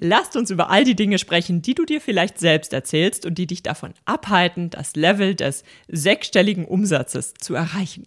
Lasst 0.00 0.36
uns 0.36 0.50
über 0.50 0.70
all 0.70 0.84
die 0.84 0.94
Dinge 0.94 1.18
sprechen, 1.18 1.60
die 1.60 1.74
du 1.74 1.84
dir 1.84 2.00
vielleicht 2.00 2.38
selbst 2.38 2.72
erzählst 2.72 3.26
und 3.26 3.36
die 3.36 3.48
dich 3.48 3.64
davon 3.64 3.94
abhalten, 4.04 4.70
das 4.70 4.94
Level 4.94 5.34
des 5.34 5.64
sechsstelligen 5.88 6.64
Umsatzes 6.64 7.34
zu 7.34 7.54
erreichen. 7.54 8.06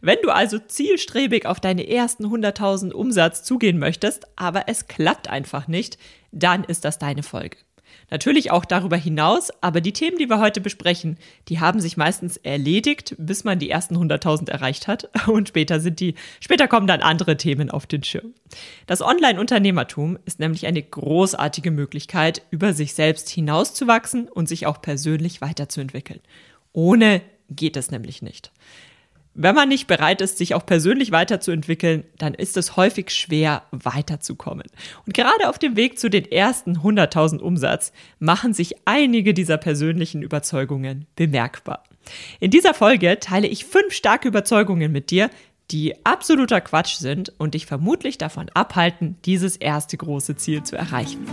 Wenn 0.00 0.16
du 0.22 0.30
also 0.30 0.58
zielstrebig 0.58 1.44
auf 1.44 1.60
deine 1.60 1.88
ersten 1.88 2.24
100.000 2.24 2.92
Umsatz 2.92 3.42
zugehen 3.42 3.78
möchtest, 3.78 4.26
aber 4.36 4.64
es 4.68 4.86
klappt 4.86 5.28
einfach 5.28 5.68
nicht, 5.68 5.98
dann 6.32 6.64
ist 6.64 6.86
das 6.86 6.98
deine 6.98 7.22
Folge. 7.22 7.58
Natürlich 8.10 8.50
auch 8.50 8.64
darüber 8.64 8.96
hinaus, 8.96 9.50
aber 9.60 9.80
die 9.80 9.92
Themen, 9.92 10.18
die 10.18 10.28
wir 10.28 10.38
heute 10.38 10.60
besprechen, 10.60 11.18
die 11.48 11.58
haben 11.58 11.80
sich 11.80 11.96
meistens 11.96 12.36
erledigt, 12.36 13.16
bis 13.18 13.42
man 13.42 13.58
die 13.58 13.70
ersten 13.70 13.96
100.000 13.96 14.48
erreicht 14.50 14.86
hat 14.86 15.10
und 15.26 15.48
später 15.48 15.80
sind 15.80 16.00
die, 16.00 16.14
später 16.40 16.68
kommen 16.68 16.86
dann 16.86 17.00
andere 17.00 17.36
Themen 17.36 17.70
auf 17.70 17.86
den 17.86 18.04
Schirm. 18.04 18.34
Das 18.86 19.02
Online-Unternehmertum 19.02 20.18
ist 20.24 20.38
nämlich 20.38 20.66
eine 20.66 20.82
großartige 20.82 21.70
Möglichkeit, 21.70 22.42
über 22.50 22.72
sich 22.72 22.94
selbst 22.94 23.28
hinauszuwachsen 23.28 24.28
und 24.28 24.48
sich 24.48 24.66
auch 24.66 24.80
persönlich 24.80 25.40
weiterzuentwickeln. 25.40 26.20
Ohne 26.72 27.22
geht 27.50 27.76
es 27.76 27.90
nämlich 27.90 28.22
nicht. 28.22 28.52
Wenn 29.38 29.54
man 29.54 29.68
nicht 29.68 29.86
bereit 29.86 30.22
ist, 30.22 30.38
sich 30.38 30.54
auch 30.54 30.64
persönlich 30.64 31.12
weiterzuentwickeln, 31.12 32.04
dann 32.16 32.32
ist 32.32 32.56
es 32.56 32.76
häufig 32.76 33.10
schwer, 33.10 33.64
weiterzukommen. 33.70 34.66
Und 35.04 35.12
gerade 35.12 35.50
auf 35.50 35.58
dem 35.58 35.76
Weg 35.76 35.98
zu 35.98 36.08
den 36.08 36.24
ersten 36.24 36.78
100.000 36.78 37.40
Umsatz 37.40 37.92
machen 38.18 38.54
sich 38.54 38.76
einige 38.86 39.34
dieser 39.34 39.58
persönlichen 39.58 40.22
Überzeugungen 40.22 41.04
bemerkbar. 41.16 41.84
In 42.40 42.50
dieser 42.50 42.72
Folge 42.72 43.20
teile 43.20 43.46
ich 43.46 43.66
fünf 43.66 43.92
starke 43.92 44.26
Überzeugungen 44.26 44.90
mit 44.90 45.10
dir, 45.10 45.28
die 45.70 45.94
absoluter 46.06 46.62
Quatsch 46.62 46.94
sind 46.94 47.30
und 47.36 47.52
dich 47.52 47.66
vermutlich 47.66 48.16
davon 48.16 48.48
abhalten, 48.54 49.18
dieses 49.26 49.58
erste 49.58 49.98
große 49.98 50.36
Ziel 50.36 50.62
zu 50.62 50.76
erreichen. 50.76 51.26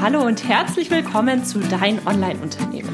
Hallo 0.00 0.22
und 0.24 0.46
herzlich 0.46 0.92
willkommen 0.92 1.44
zu 1.44 1.58
Dein 1.58 2.06
Online-Unternehmen. 2.06 2.93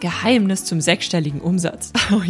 Geheimnis 0.00 0.64
zum 0.64 0.80
sechsstelligen 0.80 1.40
Umsatz. 1.40 1.92
Oh 2.10 2.22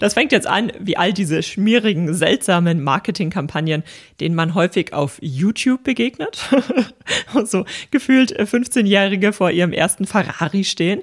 das 0.00 0.14
fängt 0.14 0.32
jetzt 0.32 0.48
an 0.48 0.72
wie 0.80 0.96
all 0.96 1.12
diese 1.12 1.44
schmierigen, 1.44 2.12
seltsamen 2.14 2.82
Marketingkampagnen, 2.82 3.84
denen 4.18 4.34
man 4.34 4.56
häufig 4.56 4.92
auf 4.92 5.18
YouTube 5.20 5.84
begegnet. 5.84 6.50
so 7.44 7.64
gefühlt 7.92 8.36
15-Jährige 8.36 9.32
vor 9.32 9.52
ihrem 9.52 9.72
ersten 9.72 10.04
Ferrari 10.04 10.64
stehen. 10.64 11.02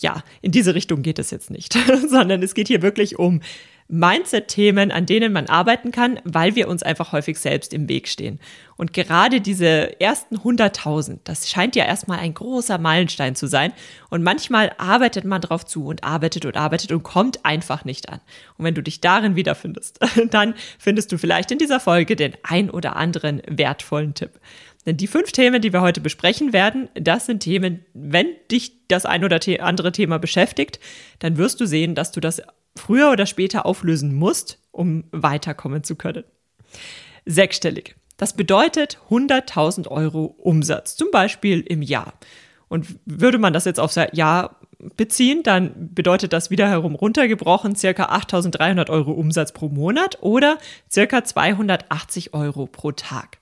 Ja, 0.00 0.24
in 0.42 0.50
diese 0.50 0.74
Richtung 0.74 1.02
geht 1.02 1.20
es 1.20 1.30
jetzt 1.30 1.50
nicht, 1.50 1.78
sondern 2.08 2.42
es 2.42 2.54
geht 2.54 2.66
hier 2.66 2.82
wirklich 2.82 3.18
um 3.18 3.40
Mindset-Themen, 3.88 4.90
an 4.90 5.06
denen 5.06 5.32
man 5.32 5.46
arbeiten 5.46 5.92
kann, 5.92 6.20
weil 6.24 6.54
wir 6.54 6.68
uns 6.68 6.82
einfach 6.82 7.12
häufig 7.12 7.38
selbst 7.38 7.72
im 7.72 7.88
Weg 7.88 8.08
stehen. 8.08 8.38
Und 8.76 8.92
gerade 8.92 9.40
diese 9.40 9.98
ersten 9.98 10.36
100.000, 10.36 11.20
das 11.24 11.48
scheint 11.50 11.74
ja 11.74 11.84
erstmal 11.84 12.18
ein 12.18 12.34
großer 12.34 12.78
Meilenstein 12.78 13.34
zu 13.34 13.46
sein. 13.46 13.72
Und 14.10 14.22
manchmal 14.22 14.72
arbeitet 14.76 15.24
man 15.24 15.40
drauf 15.40 15.64
zu 15.64 15.86
und 15.86 16.04
arbeitet 16.04 16.44
und 16.44 16.56
arbeitet 16.56 16.92
und 16.92 17.02
kommt 17.02 17.44
einfach 17.46 17.86
nicht 17.86 18.10
an. 18.10 18.20
Und 18.58 18.66
wenn 18.66 18.74
du 18.74 18.82
dich 18.82 19.00
darin 19.00 19.36
wiederfindest, 19.36 20.00
dann 20.30 20.54
findest 20.78 21.10
du 21.10 21.18
vielleicht 21.18 21.50
in 21.50 21.58
dieser 21.58 21.80
Folge 21.80 22.14
den 22.14 22.34
ein 22.42 22.70
oder 22.70 22.94
anderen 22.96 23.40
wertvollen 23.48 24.12
Tipp. 24.12 24.38
Denn 24.84 24.96
die 24.96 25.06
fünf 25.06 25.32
Themen, 25.32 25.60
die 25.60 25.72
wir 25.72 25.80
heute 25.80 26.00
besprechen 26.00 26.52
werden, 26.52 26.88
das 26.94 27.26
sind 27.26 27.40
Themen, 27.40 27.84
wenn 27.94 28.28
dich 28.50 28.72
das 28.88 29.06
ein 29.06 29.24
oder 29.24 29.40
andere 29.60 29.92
Thema 29.92 30.18
beschäftigt, 30.18 30.78
dann 31.18 31.36
wirst 31.36 31.60
du 31.60 31.66
sehen, 31.66 31.94
dass 31.94 32.12
du 32.12 32.20
das 32.20 32.42
früher 32.76 33.10
oder 33.10 33.26
später 33.26 33.66
auflösen 33.66 34.14
musst, 34.14 34.58
um 34.70 35.04
weiterkommen 35.10 35.84
zu 35.84 35.96
können. 35.96 36.24
Sechsstellig. 37.24 37.96
Das 38.16 38.32
bedeutet 38.34 38.98
100.000 39.10 39.88
Euro 39.88 40.24
Umsatz, 40.38 40.96
zum 40.96 41.10
Beispiel 41.10 41.60
im 41.60 41.82
Jahr. 41.82 42.14
Und 42.68 42.98
würde 43.06 43.38
man 43.38 43.52
das 43.52 43.64
jetzt 43.64 43.80
aufs 43.80 43.98
Jahr 44.12 44.56
beziehen, 44.96 45.42
dann 45.42 45.94
bedeutet 45.94 46.32
das 46.32 46.50
wiederherum 46.50 46.94
runtergebrochen 46.94 47.74
circa 47.74 48.14
8.300 48.14 48.90
Euro 48.90 49.12
Umsatz 49.12 49.52
pro 49.52 49.68
Monat 49.68 50.18
oder 50.20 50.58
circa 50.90 51.24
280 51.24 52.34
Euro 52.34 52.66
pro 52.66 52.92
Tag. 52.92 53.38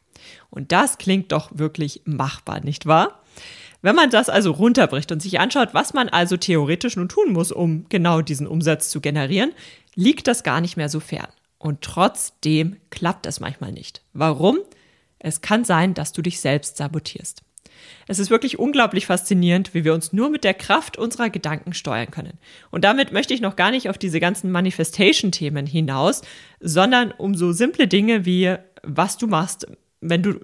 Und 0.50 0.72
das 0.72 0.98
klingt 0.98 1.32
doch 1.32 1.50
wirklich 1.54 2.02
machbar, 2.04 2.60
nicht 2.60 2.86
wahr? 2.86 3.20
Wenn 3.86 3.94
man 3.94 4.10
das 4.10 4.28
also 4.28 4.50
runterbricht 4.50 5.12
und 5.12 5.22
sich 5.22 5.38
anschaut, 5.38 5.68
was 5.70 5.94
man 5.94 6.08
also 6.08 6.36
theoretisch 6.36 6.96
nun 6.96 7.08
tun 7.08 7.32
muss, 7.32 7.52
um 7.52 7.86
genau 7.88 8.20
diesen 8.20 8.48
Umsatz 8.48 8.88
zu 8.88 9.00
generieren, 9.00 9.52
liegt 9.94 10.26
das 10.26 10.42
gar 10.42 10.60
nicht 10.60 10.76
mehr 10.76 10.88
so 10.88 10.98
fern. 10.98 11.28
Und 11.58 11.82
trotzdem 11.82 12.78
klappt 12.90 13.26
es 13.26 13.38
manchmal 13.38 13.70
nicht. 13.70 14.02
Warum? 14.12 14.58
Es 15.20 15.40
kann 15.40 15.64
sein, 15.64 15.94
dass 15.94 16.12
du 16.12 16.20
dich 16.20 16.40
selbst 16.40 16.78
sabotierst. 16.78 17.42
Es 18.08 18.18
ist 18.18 18.28
wirklich 18.28 18.58
unglaublich 18.58 19.06
faszinierend, 19.06 19.72
wie 19.72 19.84
wir 19.84 19.94
uns 19.94 20.12
nur 20.12 20.30
mit 20.30 20.42
der 20.42 20.54
Kraft 20.54 20.98
unserer 20.98 21.30
Gedanken 21.30 21.72
steuern 21.72 22.10
können. 22.10 22.40
Und 22.72 22.82
damit 22.82 23.12
möchte 23.12 23.34
ich 23.34 23.40
noch 23.40 23.54
gar 23.54 23.70
nicht 23.70 23.88
auf 23.88 23.98
diese 23.98 24.18
ganzen 24.18 24.50
Manifestation-Themen 24.50 25.64
hinaus, 25.64 26.22
sondern 26.58 27.12
um 27.12 27.36
so 27.36 27.52
simple 27.52 27.86
Dinge 27.86 28.24
wie, 28.24 28.52
was 28.82 29.16
du 29.16 29.28
machst, 29.28 29.68
wenn 30.00 30.24
du 30.24 30.40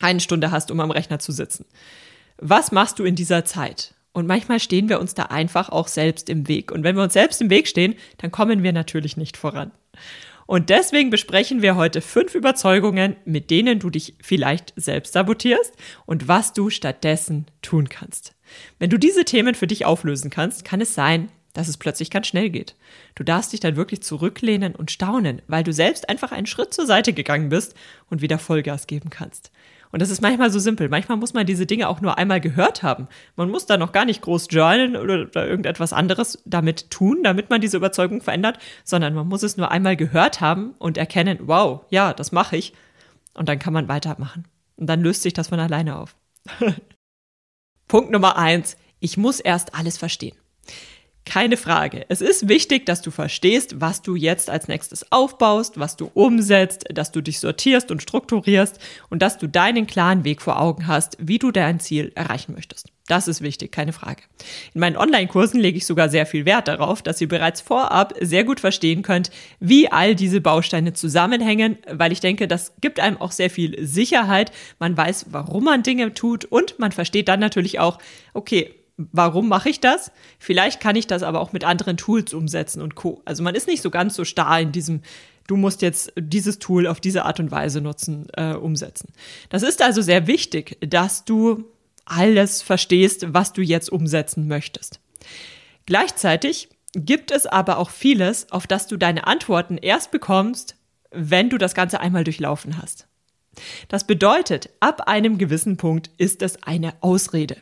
eine 0.00 0.20
Stunde 0.20 0.50
hast, 0.50 0.70
um 0.70 0.80
am 0.80 0.90
Rechner 0.90 1.18
zu 1.18 1.30
sitzen 1.30 1.66
was 2.40 2.72
machst 2.72 2.98
du 2.98 3.04
in 3.04 3.14
dieser 3.14 3.44
Zeit? 3.44 3.94
Und 4.12 4.26
manchmal 4.26 4.58
stehen 4.58 4.88
wir 4.88 5.00
uns 5.00 5.14
da 5.14 5.24
einfach 5.24 5.68
auch 5.68 5.88
selbst 5.88 6.28
im 6.28 6.48
Weg. 6.48 6.72
Und 6.72 6.82
wenn 6.82 6.96
wir 6.96 7.04
uns 7.04 7.12
selbst 7.12 7.40
im 7.40 7.50
Weg 7.50 7.68
stehen, 7.68 7.94
dann 8.18 8.32
kommen 8.32 8.62
wir 8.62 8.72
natürlich 8.72 9.16
nicht 9.16 9.36
voran. 9.36 9.70
Und 10.46 10.68
deswegen 10.68 11.10
besprechen 11.10 11.62
wir 11.62 11.76
heute 11.76 12.00
fünf 12.00 12.34
Überzeugungen, 12.34 13.14
mit 13.24 13.50
denen 13.50 13.78
du 13.78 13.88
dich 13.88 14.16
vielleicht 14.20 14.72
selbst 14.74 15.12
sabotierst 15.12 15.72
und 16.06 16.26
was 16.26 16.52
du 16.52 16.70
stattdessen 16.70 17.46
tun 17.62 17.88
kannst. 17.88 18.34
Wenn 18.80 18.90
du 18.90 18.98
diese 18.98 19.24
Themen 19.24 19.54
für 19.54 19.68
dich 19.68 19.84
auflösen 19.84 20.28
kannst, 20.28 20.64
kann 20.64 20.80
es 20.80 20.92
sein, 20.92 21.28
dass 21.52 21.68
es 21.68 21.76
plötzlich 21.76 22.10
ganz 22.10 22.26
schnell 22.26 22.50
geht. 22.50 22.74
Du 23.14 23.22
darfst 23.22 23.52
dich 23.52 23.60
dann 23.60 23.76
wirklich 23.76 24.02
zurücklehnen 24.02 24.74
und 24.74 24.90
staunen, 24.90 25.40
weil 25.46 25.62
du 25.62 25.72
selbst 25.72 26.08
einfach 26.08 26.32
einen 26.32 26.46
Schritt 26.46 26.74
zur 26.74 26.86
Seite 26.86 27.12
gegangen 27.12 27.48
bist 27.48 27.74
und 28.08 28.20
wieder 28.20 28.38
Vollgas 28.38 28.88
geben 28.88 29.10
kannst. 29.10 29.52
Und 29.92 30.00
das 30.00 30.10
ist 30.10 30.22
manchmal 30.22 30.50
so 30.50 30.58
simpel. 30.58 30.88
Manchmal 30.88 31.18
muss 31.18 31.34
man 31.34 31.46
diese 31.46 31.66
Dinge 31.66 31.88
auch 31.88 32.00
nur 32.00 32.16
einmal 32.16 32.40
gehört 32.40 32.82
haben. 32.82 33.08
Man 33.36 33.50
muss 33.50 33.66
da 33.66 33.76
noch 33.76 33.92
gar 33.92 34.04
nicht 34.04 34.22
groß 34.22 34.46
journalen 34.50 34.96
oder, 34.96 35.22
oder 35.22 35.46
irgendetwas 35.48 35.92
anderes 35.92 36.42
damit 36.44 36.90
tun, 36.90 37.22
damit 37.24 37.50
man 37.50 37.60
diese 37.60 37.76
Überzeugung 37.76 38.20
verändert, 38.20 38.58
sondern 38.84 39.14
man 39.14 39.26
muss 39.26 39.42
es 39.42 39.56
nur 39.56 39.70
einmal 39.70 39.96
gehört 39.96 40.40
haben 40.40 40.74
und 40.78 40.96
erkennen, 40.96 41.38
wow, 41.42 41.84
ja, 41.90 42.12
das 42.12 42.30
mache 42.32 42.56
ich. 42.56 42.72
Und 43.34 43.48
dann 43.48 43.58
kann 43.58 43.72
man 43.72 43.88
weitermachen. 43.88 44.44
Und 44.76 44.86
dann 44.86 45.00
löst 45.00 45.22
sich 45.22 45.32
das 45.32 45.48
von 45.48 45.60
alleine 45.60 45.96
auf. 45.96 46.16
Punkt 47.88 48.10
Nummer 48.10 48.36
eins. 48.36 48.76
Ich 49.00 49.16
muss 49.16 49.40
erst 49.40 49.74
alles 49.74 49.98
verstehen. 49.98 50.36
Keine 51.30 51.56
Frage. 51.56 52.06
Es 52.08 52.22
ist 52.22 52.48
wichtig, 52.48 52.86
dass 52.86 53.02
du 53.02 53.12
verstehst, 53.12 53.80
was 53.80 54.02
du 54.02 54.16
jetzt 54.16 54.50
als 54.50 54.66
nächstes 54.66 55.12
aufbaust, 55.12 55.78
was 55.78 55.96
du 55.96 56.10
umsetzt, 56.12 56.86
dass 56.92 57.12
du 57.12 57.20
dich 57.20 57.38
sortierst 57.38 57.92
und 57.92 58.02
strukturierst 58.02 58.80
und 59.10 59.22
dass 59.22 59.38
du 59.38 59.46
deinen 59.46 59.86
klaren 59.86 60.24
Weg 60.24 60.42
vor 60.42 60.60
Augen 60.60 60.88
hast, 60.88 61.16
wie 61.20 61.38
du 61.38 61.52
dein 61.52 61.78
Ziel 61.78 62.10
erreichen 62.16 62.52
möchtest. 62.52 62.88
Das 63.06 63.28
ist 63.28 63.42
wichtig, 63.42 63.70
keine 63.70 63.92
Frage. 63.92 64.22
In 64.74 64.80
meinen 64.80 64.96
Online-Kursen 64.96 65.60
lege 65.60 65.78
ich 65.78 65.86
sogar 65.86 66.08
sehr 66.08 66.26
viel 66.26 66.46
Wert 66.46 66.66
darauf, 66.66 67.00
dass 67.00 67.20
ihr 67.20 67.28
bereits 67.28 67.60
vorab 67.60 68.12
sehr 68.20 68.42
gut 68.42 68.58
verstehen 68.58 69.02
könnt, 69.02 69.30
wie 69.60 69.90
all 69.90 70.16
diese 70.16 70.40
Bausteine 70.40 70.94
zusammenhängen, 70.94 71.78
weil 71.88 72.10
ich 72.10 72.20
denke, 72.20 72.48
das 72.48 72.72
gibt 72.80 72.98
einem 72.98 73.18
auch 73.18 73.30
sehr 73.30 73.50
viel 73.50 73.86
Sicherheit. 73.86 74.50
Man 74.80 74.96
weiß, 74.96 75.26
warum 75.30 75.62
man 75.62 75.84
Dinge 75.84 76.12
tut 76.12 76.44
und 76.44 76.80
man 76.80 76.90
versteht 76.90 77.28
dann 77.28 77.38
natürlich 77.38 77.78
auch, 77.78 77.98
okay, 78.34 78.74
warum 79.12 79.48
mache 79.48 79.68
ich 79.68 79.80
das? 79.80 80.12
Vielleicht 80.38 80.80
kann 80.80 80.96
ich 80.96 81.06
das 81.06 81.22
aber 81.22 81.40
auch 81.40 81.52
mit 81.52 81.64
anderen 81.64 81.96
Tools 81.96 82.34
umsetzen 82.34 82.82
und 82.82 82.94
Co. 82.94 83.22
Also 83.24 83.42
man 83.42 83.54
ist 83.54 83.66
nicht 83.66 83.82
so 83.82 83.90
ganz 83.90 84.14
so 84.14 84.24
starr 84.24 84.60
in 84.60 84.72
diesem, 84.72 85.02
du 85.46 85.56
musst 85.56 85.82
jetzt 85.82 86.12
dieses 86.16 86.58
Tool 86.58 86.86
auf 86.86 87.00
diese 87.00 87.24
Art 87.24 87.40
und 87.40 87.50
Weise 87.50 87.80
nutzen, 87.80 88.28
äh, 88.34 88.54
umsetzen. 88.54 89.12
Das 89.48 89.62
ist 89.62 89.82
also 89.82 90.02
sehr 90.02 90.26
wichtig, 90.26 90.76
dass 90.80 91.24
du 91.24 91.64
alles 92.04 92.62
verstehst, 92.62 93.26
was 93.32 93.52
du 93.52 93.62
jetzt 93.62 93.90
umsetzen 93.90 94.48
möchtest. 94.48 95.00
Gleichzeitig 95.86 96.68
gibt 96.94 97.30
es 97.30 97.46
aber 97.46 97.78
auch 97.78 97.90
vieles, 97.90 98.50
auf 98.50 98.66
das 98.66 98.86
du 98.86 98.96
deine 98.96 99.26
Antworten 99.26 99.78
erst 99.78 100.10
bekommst, 100.10 100.76
wenn 101.10 101.50
du 101.50 101.58
das 101.58 101.74
Ganze 101.74 102.00
einmal 102.00 102.24
durchlaufen 102.24 102.80
hast. 102.80 103.06
Das 103.88 104.06
bedeutet, 104.06 104.70
ab 104.80 105.08
einem 105.08 105.38
gewissen 105.38 105.76
Punkt 105.76 106.10
ist 106.18 106.42
es 106.42 106.62
eine 106.62 106.94
Ausrede. 107.00 107.56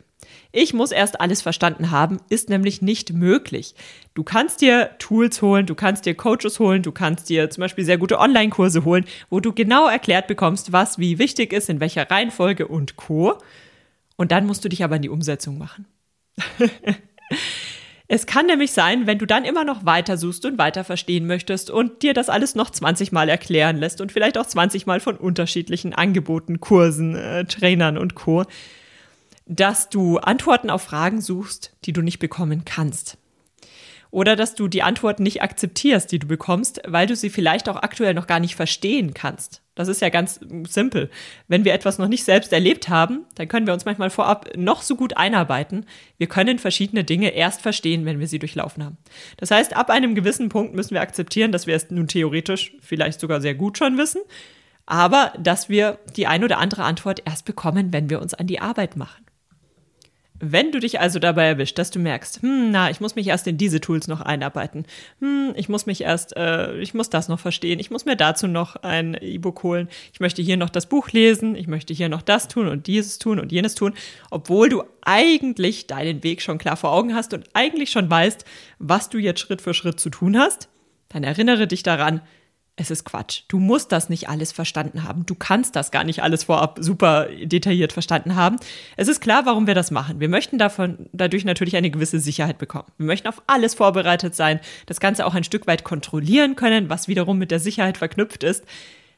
Ich 0.61 0.75
muss 0.75 0.91
erst 0.91 1.21
alles 1.21 1.41
verstanden 1.41 1.93
haben, 1.93 2.19
ist 2.31 2.49
nämlich 2.49 2.83
nicht 2.83 3.13
möglich. 3.13 3.77
Du 4.15 4.25
kannst 4.25 4.61
dir 4.61 4.91
Tools 4.99 5.41
holen, 5.41 5.67
du 5.67 5.77
kannst 5.77 6.05
dir 6.05 6.17
Coaches 6.17 6.59
holen, 6.59 6.83
du 6.83 6.91
kannst 6.91 7.29
dir 7.29 7.49
zum 7.49 7.61
Beispiel 7.61 7.85
sehr 7.85 7.97
gute 7.97 8.19
Online-Kurse 8.19 8.85
holen, 8.85 9.05
wo 9.31 9.39
du 9.39 9.53
genau 9.53 9.87
erklärt 9.87 10.27
bekommst, 10.27 10.73
was 10.73 10.99
wie 10.99 11.21
wichtig 11.21 11.53
ist, 11.53 11.69
in 11.69 11.79
welcher 11.79 12.11
Reihenfolge 12.11 12.67
und 12.67 12.97
Co. 12.97 13.39
Und 14.17 14.33
dann 14.33 14.47
musst 14.47 14.65
du 14.65 14.69
dich 14.69 14.83
aber 14.83 14.97
in 14.97 15.03
die 15.03 15.11
Umsetzung 15.11 15.59
machen. 15.59 15.87
Es 18.11 18.25
kann 18.25 18.47
nämlich 18.47 18.73
sein, 18.73 19.07
wenn 19.07 19.19
du 19.19 19.27
dann 19.27 19.45
immer 19.45 19.65
noch 19.65 19.85
weiter 19.85 20.17
suchst 20.17 20.47
und 20.47 20.57
weiter 20.57 20.83
verstehen 20.83 21.27
möchtest 21.27 21.69
und 21.71 22.03
dir 22.03 22.15
das 22.15 22.31
alles 22.31 22.55
noch 22.55 22.71
20 22.71 23.13
Mal 23.13 23.29
erklären 23.29 23.77
lässt 23.77 24.01
und 24.01 24.13
vielleicht 24.13 24.39
auch 24.39 24.47
20 24.47 24.87
Mal 24.87 24.99
von 25.01 25.19
unterschiedlichen 25.19 25.93
Angeboten, 25.93 26.59
Kursen, 26.59 27.15
äh, 27.17 27.45
Trainern 27.45 27.99
und 27.99 28.15
Co., 28.15 28.47
dass 29.49 29.89
du 29.89 30.19
Antworten 30.19 30.71
auf 30.71 30.83
Fragen 30.83 31.21
suchst, 31.21 31.75
die 31.85 31.93
du 31.93 32.03
nicht 32.03 32.19
bekommen 32.19 32.65
kannst. 32.65 33.19
Oder 34.11 34.37
dass 34.37 34.55
du 34.55 34.69
die 34.69 34.83
Antworten 34.83 35.23
nicht 35.23 35.43
akzeptierst, 35.43 36.11
die 36.11 36.19
du 36.19 36.27
bekommst, 36.27 36.81
weil 36.87 37.07
du 37.07 37.15
sie 37.15 37.29
vielleicht 37.29 37.69
auch 37.69 37.77
aktuell 37.77 38.15
noch 38.15 38.27
gar 38.27 38.41
nicht 38.41 38.57
verstehen 38.57 39.13
kannst. 39.13 39.63
Das 39.75 39.87
ist 39.87 40.01
ja 40.01 40.09
ganz 40.09 40.41
simpel. 40.67 41.11
Wenn 41.47 41.65
wir 41.65 41.75
etwas 41.75 41.99
noch 41.99 42.09
nicht 42.09 42.25
selbst 42.25 42.53
erlebt 42.53 42.89
haben, 42.89 43.27
dann 43.35 43.49
können 43.49 43.67
wir 43.67 43.75
uns 43.75 43.85
manchmal 43.85 44.11
vorab 44.11 44.57
noch 44.57 44.83
so 44.83 44.97
gut 44.97 45.17
einarbeiten. 45.17 45.85
Wir 46.17 46.27
können 46.27 46.59
verschiedene 46.59 47.05
Dinge 47.05 47.31
erst 47.31 47.61
verstehen, 47.61 48.07
wenn 48.07 48.19
wir 48.19 48.27
sie 48.27 48.39
durchlaufen 48.39 48.85
haben. 48.85 48.97
Das 49.37 49.51
heißt, 49.51 49.77
ab 49.77 49.91
einem 49.91 50.15
gewissen 50.15 50.49
Punkt 50.49 50.75
müssen 50.75 50.95
wir 50.95 51.03
akzeptieren, 51.03 51.53
dass 51.53 51.67
wir 51.67 51.77
es 51.77 51.91
nun 51.91 52.09
theoretisch 52.09 52.73
vielleicht 52.81 53.21
sogar 53.21 53.41
sehr 53.41 53.55
gut 53.55 53.77
schon 53.77 53.99
wissen, 53.99 54.23
aber 54.87 55.35
dass 55.39 55.69
wir 55.69 55.99
die 56.17 56.27
ein 56.27 56.43
oder 56.43 56.59
andere 56.59 56.85
Antwort 56.85 57.23
erst 57.27 57.45
bekommen, 57.45 57.93
wenn 57.93 58.09
wir 58.09 58.23
uns 58.23 58.33
an 58.33 58.47
die 58.47 58.61
Arbeit 58.61 58.97
machen. 58.97 59.28
Wenn 60.41 60.71
du 60.71 60.79
dich 60.79 61.01
also 61.01 61.19
dabei 61.19 61.47
erwischt, 61.47 61.79
dass 61.79 61.91
du 61.91 61.99
merkst, 61.99 62.43
hm, 62.43 62.71
na, 62.71 62.91
ich 62.91 63.01
muss 63.01 63.17
mich 63.17 63.27
erst 63.27 63.47
in 63.47 63.59
diese 63.59 63.81
Tools 63.81 64.07
noch 64.07 64.21
einarbeiten, 64.21 64.85
hm, 65.21 65.53
ich 65.57 65.69
muss 65.69 65.87
mich 65.87 66.03
erst, 66.03 66.37
äh, 66.37 66.77
ich 66.79 66.95
muss 66.95 67.11
das 67.11 67.29
noch 67.29 67.41
verstehen, 67.41 67.81
ich 67.81 67.91
muss 67.91 68.05
mir 68.05 68.17
dazu 68.17 68.47
noch 68.47 68.77
ein 68.77 69.17
E-Book 69.21 69.63
holen, 69.63 69.89
ich 70.13 70.21
möchte 70.21 70.41
hier 70.43 70.57
noch 70.57 70.71
das 70.71 70.87
Buch 70.87 71.11
lesen, 71.11 71.57
ich 71.57 71.67
möchte 71.67 71.93
hier 71.93 72.09
noch 72.09 72.23
das 72.23 72.47
tun 72.47 72.69
und 72.69 72.87
dieses 72.87 73.19
tun 73.19 73.41
und 73.41 73.51
jenes 73.51 73.75
tun, 73.75 73.95
obwohl 74.31 74.69
du 74.69 74.85
eigentlich 75.03 75.87
deinen 75.87 76.23
Weg 76.23 76.41
schon 76.41 76.59
klar 76.59 76.77
vor 76.77 76.93
Augen 76.93 77.15
hast 77.15 77.35
und 77.35 77.49
eigentlich 77.55 77.91
schon 77.91 78.09
weißt, 78.09 78.45
was 78.79 79.11
du 79.11 79.19
jetzt 79.19 79.41
Schritt 79.41 79.61
für 79.61 79.75
Schritt 79.75 79.99
zu 79.99 80.11
tun 80.11 80.39
hast, 80.39 80.69
dann 81.09 81.25
erinnere 81.25 81.67
dich 81.67 81.83
daran, 81.83 82.21
es 82.79 82.91
ist 82.93 83.05
Quatsch. 83.05 83.43
Du 83.49 83.59
musst 83.59 83.91
das 83.91 84.09
nicht 84.09 84.29
alles 84.29 84.53
verstanden 84.53 85.03
haben. 85.03 85.27
Du 85.27 85.35
kannst 85.35 85.75
das 85.75 85.91
gar 85.91 86.05
nicht 86.05 86.23
alles 86.23 86.45
vorab 86.45 86.79
super 86.81 87.27
detailliert 87.27 87.93
verstanden 87.93 88.37
haben. 88.37 88.57
Es 88.97 89.09
ist 89.09 89.21
klar, 89.21 89.45
warum 89.47 89.67
wir 89.67 89.75
das 89.75 89.91
machen. 89.91 90.21
Wir 90.21 90.29
möchten 90.29 90.59
davon, 90.59 91.09
dadurch 91.13 91.45
natürlich 91.45 91.77
eine 91.77 91.91
gewisse 91.91 92.21
Sicherheit 92.21 92.59
bekommen. 92.59 92.87
Wir 92.97 93.07
möchten 93.07 93.27
auf 93.27 93.43
alles 93.49 93.75
vorbereitet 93.75 94.37
sein, 94.37 94.61
das 94.87 95.01
Ganze 95.01 95.27
auch 95.27 95.35
ein 95.35 95.45
Stück 95.45 95.67
weit 95.67 95.83
kontrollieren 95.83 96.55
können, 96.55 96.89
was 96.89 97.09
wiederum 97.09 97.37
mit 97.37 97.51
der 97.51 97.59
Sicherheit 97.59 97.99
verknüpft 97.99 98.45
ist. 98.45 98.65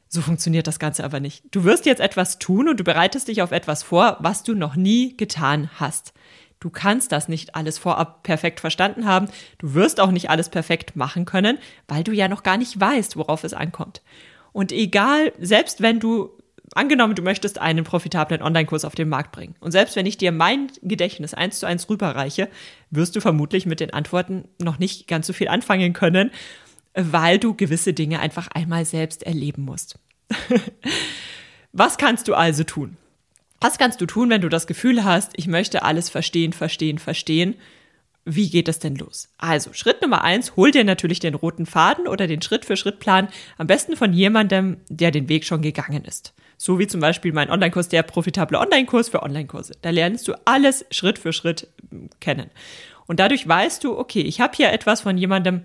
So 0.09 0.23
funktioniert 0.23 0.67
das 0.67 0.79
Ganze 0.79 1.05
aber 1.05 1.21
nicht. 1.21 1.45
Du 1.51 1.65
wirst 1.65 1.87
jetzt 1.87 2.01
etwas 2.01 2.39
tun 2.39 2.69
und 2.69 2.81
du 2.81 2.85
bereitest 2.85 3.29
dich 3.29 3.43
auf 3.43 3.53
etwas 3.53 3.83
vor, 3.83 4.17
was 4.21 4.43
du 4.43 4.55
noch 4.55 4.75
nie 4.75 5.17
getan 5.17 5.71
hast. 5.75 6.15
Du 6.61 6.71
kannst 6.71 7.11
das 7.11 7.29
nicht 7.29 7.55
alles 7.55 7.79
vorab 7.79 8.23
perfekt 8.23 8.61
verstanden 8.61 9.07
haben. 9.07 9.29
Du 9.59 9.75
wirst 9.75 9.99
auch 9.99 10.11
nicht 10.11 10.31
alles 10.31 10.51
perfekt 10.51 10.95
machen 10.95 11.25
können, 11.25 11.59
weil 11.89 12.05
du 12.05 12.13
ja 12.13 12.29
noch 12.29 12.43
gar 12.43 12.59
nicht 12.59 12.79
weißt, 12.79 13.17
worauf 13.17 13.45
es 13.45 13.55
ankommt. 13.55 14.03
Und 14.53 14.71
egal, 14.71 15.33
selbst 15.39 15.81
wenn 15.81 16.01
du 16.01 16.31
angenommen, 16.75 17.15
du 17.15 17.23
möchtest 17.23 17.59
einen 17.59 17.85
profitablen 17.85 18.43
Online-Kurs 18.43 18.85
auf 18.85 18.95
den 18.95 19.09
Markt 19.09 19.33
bringen. 19.33 19.55
Und 19.61 19.73
selbst 19.73 19.97
wenn 19.97 20.07
ich 20.07 20.19
dir 20.19 20.33
mein 20.33 20.71
Gedächtnis 20.83 21.35
eins 21.35 21.59
zu 21.59 21.67
eins 21.67 21.89
rüberreiche, 21.89 22.49
wirst 22.91 23.17
du 23.17 23.21
vermutlich 23.21 23.67
mit 23.67 23.81
den 23.81 23.93
Antworten 23.93 24.45
noch 24.61 24.79
nicht 24.79 25.09
ganz 25.09 25.27
so 25.27 25.33
viel 25.33 25.49
anfangen 25.49 25.93
können, 25.93 26.31
weil 26.95 27.39
du 27.39 27.55
gewisse 27.55 27.93
Dinge 27.93 28.21
einfach 28.21 28.49
einmal 28.49 28.85
selbst 28.85 29.23
erleben 29.23 29.63
musst. 29.63 29.99
Was 31.73 31.99
kannst 31.99 32.29
du 32.29 32.35
also 32.35 32.65
tun? 32.65 32.97
Was 33.61 33.77
kannst 33.77 34.01
du 34.01 34.07
tun, 34.07 34.31
wenn 34.31 34.41
du 34.41 34.49
das 34.49 34.67
Gefühl 34.67 35.05
hast, 35.05 35.33
ich 35.37 35.47
möchte 35.47 35.83
alles 35.83 36.09
verstehen, 36.09 36.55
verstehen, 36.55 36.99
verstehen? 36.99 37.57
Wie 38.25 38.49
geht 38.49 38.69
das 38.69 38.79
denn 38.79 38.97
los? 38.97 39.29
Also, 39.37 39.75
Schritt 39.75 40.01
Nummer 40.01 40.25
eins, 40.25 40.57
hol 40.57 40.71
dir 40.71 40.85
natürlich 40.85 41.21
den 41.21 41.35
roten 41.35 41.67
Faden 41.67 42.09
oder 42.09 42.27
den 42.27 42.41
Schritt-für-Schritt-Plan, 42.41 43.29
am 43.59 43.67
besten 43.67 43.97
von 43.97 44.15
jemandem, 44.15 44.79
der 44.89 45.11
den 45.11 45.29
Weg 45.29 45.45
schon 45.45 45.61
gegangen 45.61 46.05
ist. 46.05 46.33
So 46.57 46.79
wie 46.79 46.87
zum 46.87 47.01
Beispiel 47.01 47.33
mein 47.33 47.51
Online-Kurs, 47.51 47.89
der 47.89 48.03
profitable 48.03 48.59
Online-Kurs 48.59 49.11
für 49.11 49.23
Online-Kurse. 49.23 49.75
Da 49.83 49.91
lernst 49.91 50.27
du 50.29 50.35
alles 50.47 50.87
Schritt 50.91 51.19
für 51.19 51.33
Schritt 51.33 51.69
kennen. 52.21 52.51
Und 53.07 53.21
dadurch 53.21 53.47
weißt 53.47 53.85
du, 53.85 53.99
okay, 53.99 54.21
ich 54.23 54.41
habe 54.41 54.57
hier 54.57 54.73
etwas 54.73 55.03
von 55.03 55.19
jemandem, 55.19 55.63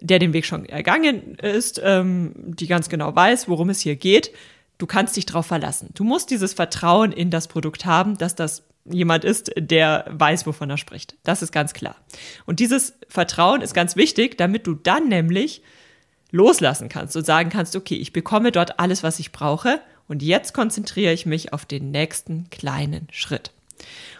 der 0.00 0.18
den 0.18 0.32
Weg 0.32 0.44
schon 0.44 0.66
ergangen 0.66 1.36
ist, 1.36 1.80
ähm, 1.82 2.32
die 2.36 2.66
ganz 2.66 2.88
genau 2.88 3.14
weiß, 3.14 3.48
worum 3.48 3.70
es 3.70 3.80
hier 3.80 3.96
geht 3.96 4.32
Du 4.78 4.86
kannst 4.86 5.16
dich 5.16 5.26
darauf 5.26 5.46
verlassen. 5.46 5.90
Du 5.94 6.04
musst 6.04 6.30
dieses 6.30 6.54
Vertrauen 6.54 7.12
in 7.12 7.30
das 7.30 7.48
Produkt 7.48 7.84
haben, 7.84 8.16
dass 8.16 8.34
das 8.34 8.62
jemand 8.84 9.24
ist, 9.24 9.52
der 9.56 10.06
weiß, 10.08 10.46
wovon 10.46 10.70
er 10.70 10.78
spricht. 10.78 11.16
Das 11.24 11.42
ist 11.42 11.52
ganz 11.52 11.74
klar. 11.74 11.96
Und 12.46 12.60
dieses 12.60 12.94
Vertrauen 13.08 13.60
ist 13.60 13.74
ganz 13.74 13.96
wichtig, 13.96 14.38
damit 14.38 14.66
du 14.66 14.74
dann 14.74 15.08
nämlich 15.08 15.62
loslassen 16.30 16.88
kannst 16.88 17.16
und 17.16 17.24
sagen 17.24 17.50
kannst, 17.50 17.76
okay, 17.76 17.96
ich 17.96 18.12
bekomme 18.12 18.52
dort 18.52 18.78
alles, 18.78 19.02
was 19.02 19.18
ich 19.18 19.32
brauche 19.32 19.80
und 20.08 20.22
jetzt 20.22 20.54
konzentriere 20.54 21.12
ich 21.12 21.26
mich 21.26 21.52
auf 21.52 21.66
den 21.66 21.90
nächsten 21.90 22.48
kleinen 22.50 23.08
Schritt. 23.10 23.52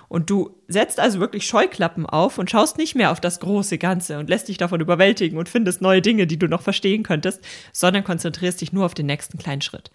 Und 0.08 0.30
du 0.30 0.56
setzt 0.68 1.00
also 1.00 1.20
wirklich 1.20 1.46
Scheuklappen 1.46 2.06
auf 2.06 2.38
und 2.38 2.50
schaust 2.50 2.78
nicht 2.78 2.94
mehr 2.94 3.12
auf 3.12 3.20
das 3.20 3.40
große 3.40 3.76
Ganze 3.76 4.18
und 4.18 4.30
lässt 4.30 4.48
dich 4.48 4.56
davon 4.56 4.80
überwältigen 4.80 5.38
und 5.38 5.50
findest 5.50 5.82
neue 5.82 6.00
Dinge, 6.00 6.26
die 6.26 6.38
du 6.38 6.46
noch 6.48 6.62
verstehen 6.62 7.02
könntest, 7.02 7.40
sondern 7.72 8.04
konzentrierst 8.04 8.60
dich 8.60 8.72
nur 8.72 8.86
auf 8.86 8.94
den 8.94 9.06
nächsten 9.06 9.36
kleinen 9.36 9.60
Schritt. 9.60 9.90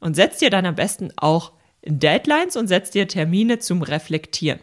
Und 0.00 0.14
setzt 0.14 0.40
dir 0.40 0.50
dann 0.50 0.66
am 0.66 0.74
besten 0.74 1.12
auch 1.16 1.52
Deadlines 1.84 2.56
und 2.56 2.68
setzt 2.68 2.94
dir 2.94 3.08
Termine 3.08 3.58
zum 3.58 3.82
Reflektieren. 3.82 4.60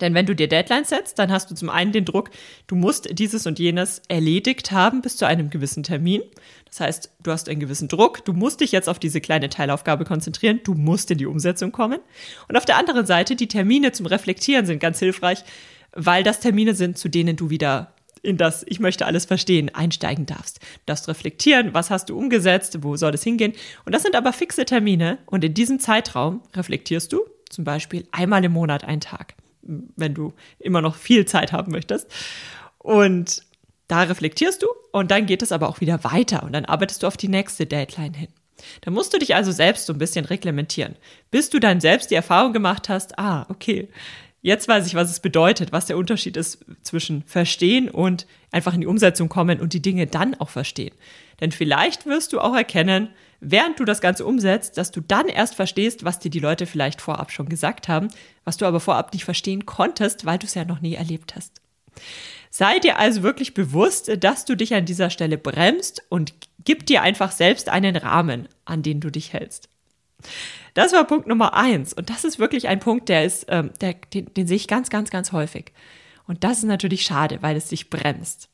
Denn 0.00 0.14
wenn 0.14 0.26
du 0.26 0.34
dir 0.34 0.48
Deadlines 0.48 0.88
setzt, 0.88 1.18
dann 1.18 1.30
hast 1.30 1.50
du 1.50 1.54
zum 1.54 1.70
einen 1.70 1.92
den 1.92 2.04
Druck, 2.04 2.30
du 2.66 2.74
musst 2.74 3.16
dieses 3.16 3.46
und 3.46 3.60
jenes 3.60 4.02
erledigt 4.08 4.72
haben 4.72 5.02
bis 5.02 5.16
zu 5.16 5.26
einem 5.26 5.50
gewissen 5.50 5.84
Termin. 5.84 6.22
Das 6.66 6.80
heißt, 6.80 7.10
du 7.22 7.30
hast 7.30 7.48
einen 7.48 7.60
gewissen 7.60 7.86
Druck, 7.86 8.24
du 8.24 8.32
musst 8.32 8.60
dich 8.60 8.72
jetzt 8.72 8.88
auf 8.88 8.98
diese 8.98 9.20
kleine 9.20 9.48
Teilaufgabe 9.48 10.04
konzentrieren, 10.04 10.60
du 10.64 10.74
musst 10.74 11.10
in 11.12 11.18
die 11.18 11.26
Umsetzung 11.26 11.70
kommen. 11.70 12.00
Und 12.48 12.56
auf 12.56 12.64
der 12.64 12.76
anderen 12.76 13.06
Seite, 13.06 13.36
die 13.36 13.46
Termine 13.46 13.92
zum 13.92 14.06
Reflektieren 14.06 14.66
sind 14.66 14.80
ganz 14.80 14.98
hilfreich, 14.98 15.44
weil 15.92 16.24
das 16.24 16.40
Termine 16.40 16.74
sind, 16.74 16.98
zu 16.98 17.08
denen 17.08 17.36
du 17.36 17.50
wieder 17.50 17.93
in 18.24 18.36
das 18.36 18.64
Ich 18.66 18.80
möchte 18.80 19.06
alles 19.06 19.24
verstehen 19.24 19.74
einsteigen 19.74 20.26
darfst. 20.26 20.60
Darfst 20.86 21.08
reflektieren, 21.08 21.74
was 21.74 21.90
hast 21.90 22.08
du 22.08 22.16
umgesetzt, 22.16 22.82
wo 22.82 22.96
soll 22.96 23.14
es 23.14 23.22
hingehen. 23.22 23.52
Und 23.84 23.94
das 23.94 24.02
sind 24.02 24.16
aber 24.16 24.32
fixe 24.32 24.64
Termine 24.64 25.18
und 25.26 25.44
in 25.44 25.54
diesem 25.54 25.78
Zeitraum 25.78 26.42
reflektierst 26.54 27.12
du 27.12 27.20
zum 27.50 27.64
Beispiel 27.64 28.06
einmal 28.10 28.44
im 28.44 28.52
Monat 28.52 28.84
einen 28.84 29.00
Tag, 29.00 29.34
wenn 29.62 30.14
du 30.14 30.32
immer 30.58 30.80
noch 30.80 30.96
viel 30.96 31.24
Zeit 31.26 31.52
haben 31.52 31.72
möchtest. 31.72 32.10
Und 32.78 33.42
da 33.88 34.02
reflektierst 34.02 34.62
du 34.62 34.66
und 34.92 35.10
dann 35.10 35.26
geht 35.26 35.42
es 35.42 35.52
aber 35.52 35.68
auch 35.68 35.80
wieder 35.80 36.04
weiter 36.04 36.42
und 36.42 36.52
dann 36.52 36.64
arbeitest 36.64 37.02
du 37.02 37.06
auf 37.06 37.16
die 37.16 37.28
nächste 37.28 37.66
Deadline 37.66 38.14
hin. 38.14 38.28
Da 38.80 38.90
musst 38.90 39.12
du 39.12 39.18
dich 39.18 39.34
also 39.34 39.52
selbst 39.52 39.86
so 39.86 39.92
ein 39.92 39.98
bisschen 39.98 40.24
reglementieren, 40.24 40.96
bis 41.30 41.50
du 41.50 41.58
dann 41.58 41.80
selbst 41.80 42.10
die 42.10 42.14
Erfahrung 42.14 42.52
gemacht 42.52 42.88
hast, 42.88 43.18
ah, 43.18 43.46
okay, 43.48 43.88
Jetzt 44.44 44.68
weiß 44.68 44.86
ich, 44.86 44.94
was 44.94 45.10
es 45.10 45.20
bedeutet, 45.20 45.72
was 45.72 45.86
der 45.86 45.96
Unterschied 45.96 46.36
ist 46.36 46.66
zwischen 46.82 47.22
verstehen 47.22 47.88
und 47.88 48.26
einfach 48.52 48.74
in 48.74 48.82
die 48.82 48.86
Umsetzung 48.86 49.30
kommen 49.30 49.58
und 49.58 49.72
die 49.72 49.80
Dinge 49.80 50.06
dann 50.06 50.34
auch 50.34 50.50
verstehen. 50.50 50.94
Denn 51.40 51.50
vielleicht 51.50 52.04
wirst 52.04 52.34
du 52.34 52.40
auch 52.40 52.54
erkennen, 52.54 53.08
während 53.40 53.80
du 53.80 53.86
das 53.86 54.02
Ganze 54.02 54.26
umsetzt, 54.26 54.76
dass 54.76 54.90
du 54.90 55.00
dann 55.00 55.28
erst 55.28 55.54
verstehst, 55.54 56.04
was 56.04 56.18
dir 56.18 56.28
die 56.28 56.40
Leute 56.40 56.66
vielleicht 56.66 57.00
vorab 57.00 57.32
schon 57.32 57.48
gesagt 57.48 57.88
haben, 57.88 58.08
was 58.44 58.58
du 58.58 58.66
aber 58.66 58.80
vorab 58.80 59.14
nicht 59.14 59.24
verstehen 59.24 59.64
konntest, 59.64 60.26
weil 60.26 60.36
du 60.36 60.44
es 60.44 60.52
ja 60.52 60.66
noch 60.66 60.82
nie 60.82 60.92
erlebt 60.92 61.36
hast. 61.36 61.62
Sei 62.50 62.80
dir 62.80 62.98
also 62.98 63.22
wirklich 63.22 63.54
bewusst, 63.54 64.10
dass 64.22 64.44
du 64.44 64.58
dich 64.58 64.74
an 64.74 64.84
dieser 64.84 65.08
Stelle 65.08 65.38
bremst 65.38 66.02
und 66.10 66.34
gib 66.66 66.84
dir 66.84 67.00
einfach 67.00 67.32
selbst 67.32 67.70
einen 67.70 67.96
Rahmen, 67.96 68.46
an 68.66 68.82
den 68.82 69.00
du 69.00 69.08
dich 69.08 69.32
hältst. 69.32 69.70
Das 70.74 70.92
war 70.92 71.04
Punkt 71.04 71.26
Nummer 71.26 71.54
eins. 71.54 71.92
Und 71.92 72.10
das 72.10 72.24
ist 72.24 72.38
wirklich 72.38 72.68
ein 72.68 72.80
Punkt, 72.80 73.08
der 73.08 73.24
ist, 73.24 73.46
ähm, 73.48 73.70
der, 73.80 73.94
den, 73.94 74.32
den 74.34 74.46
sehe 74.46 74.56
ich 74.56 74.68
ganz, 74.68 74.90
ganz, 74.90 75.10
ganz 75.10 75.32
häufig. 75.32 75.72
Und 76.26 76.44
das 76.44 76.58
ist 76.58 76.64
natürlich 76.64 77.02
schade, 77.04 77.38
weil 77.42 77.56
es 77.56 77.68
sich 77.68 77.90
bremst. 77.90 78.48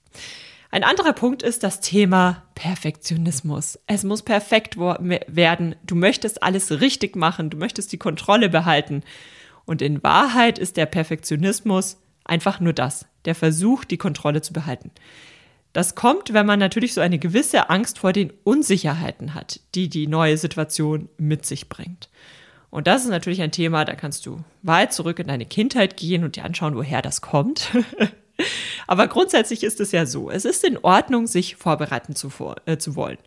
Ein 0.70 0.84
anderer 0.84 1.12
Punkt 1.12 1.42
ist 1.42 1.62
das 1.62 1.80
Thema 1.80 2.44
Perfektionismus. 2.54 3.78
Es 3.86 4.04
muss 4.04 4.22
perfekt 4.22 4.76
werden. 4.76 5.74
Du 5.84 5.96
möchtest 5.96 6.42
alles 6.42 6.80
richtig 6.80 7.16
machen. 7.16 7.50
Du 7.50 7.56
möchtest 7.56 7.92
die 7.92 7.98
Kontrolle 7.98 8.48
behalten. 8.48 9.02
Und 9.64 9.82
in 9.82 10.02
Wahrheit 10.02 10.58
ist 10.58 10.76
der 10.76 10.86
Perfektionismus 10.86 11.96
Einfach 12.30 12.60
nur 12.60 12.72
das, 12.72 13.06
der 13.24 13.34
Versuch, 13.34 13.84
die 13.84 13.96
Kontrolle 13.96 14.40
zu 14.40 14.52
behalten. 14.52 14.92
Das 15.72 15.94
kommt, 15.94 16.32
wenn 16.32 16.46
man 16.46 16.58
natürlich 16.58 16.94
so 16.94 17.00
eine 17.00 17.18
gewisse 17.18 17.70
Angst 17.70 17.98
vor 17.98 18.12
den 18.12 18.32
Unsicherheiten 18.42 19.34
hat, 19.34 19.60
die 19.74 19.88
die 19.88 20.06
neue 20.06 20.36
Situation 20.36 21.08
mit 21.16 21.46
sich 21.46 21.68
bringt. 21.68 22.08
Und 22.70 22.86
das 22.86 23.02
ist 23.02 23.10
natürlich 23.10 23.42
ein 23.42 23.52
Thema, 23.52 23.84
da 23.84 23.94
kannst 23.94 24.26
du 24.26 24.42
weit 24.62 24.92
zurück 24.92 25.18
in 25.18 25.28
deine 25.28 25.46
Kindheit 25.46 25.96
gehen 25.96 26.24
und 26.24 26.36
dir 26.36 26.44
anschauen, 26.44 26.76
woher 26.76 27.02
das 27.02 27.20
kommt. 27.20 27.70
Aber 28.86 29.06
grundsätzlich 29.08 29.62
ist 29.64 29.80
es 29.80 29.92
ja 29.92 30.06
so, 30.06 30.30
es 30.30 30.44
ist 30.44 30.64
in 30.64 30.78
Ordnung, 30.78 31.26
sich 31.26 31.56
vorbereiten 31.56 32.14
zu, 32.14 32.30
äh, 32.66 32.78
zu 32.78 32.96
wollen. 32.96 33.18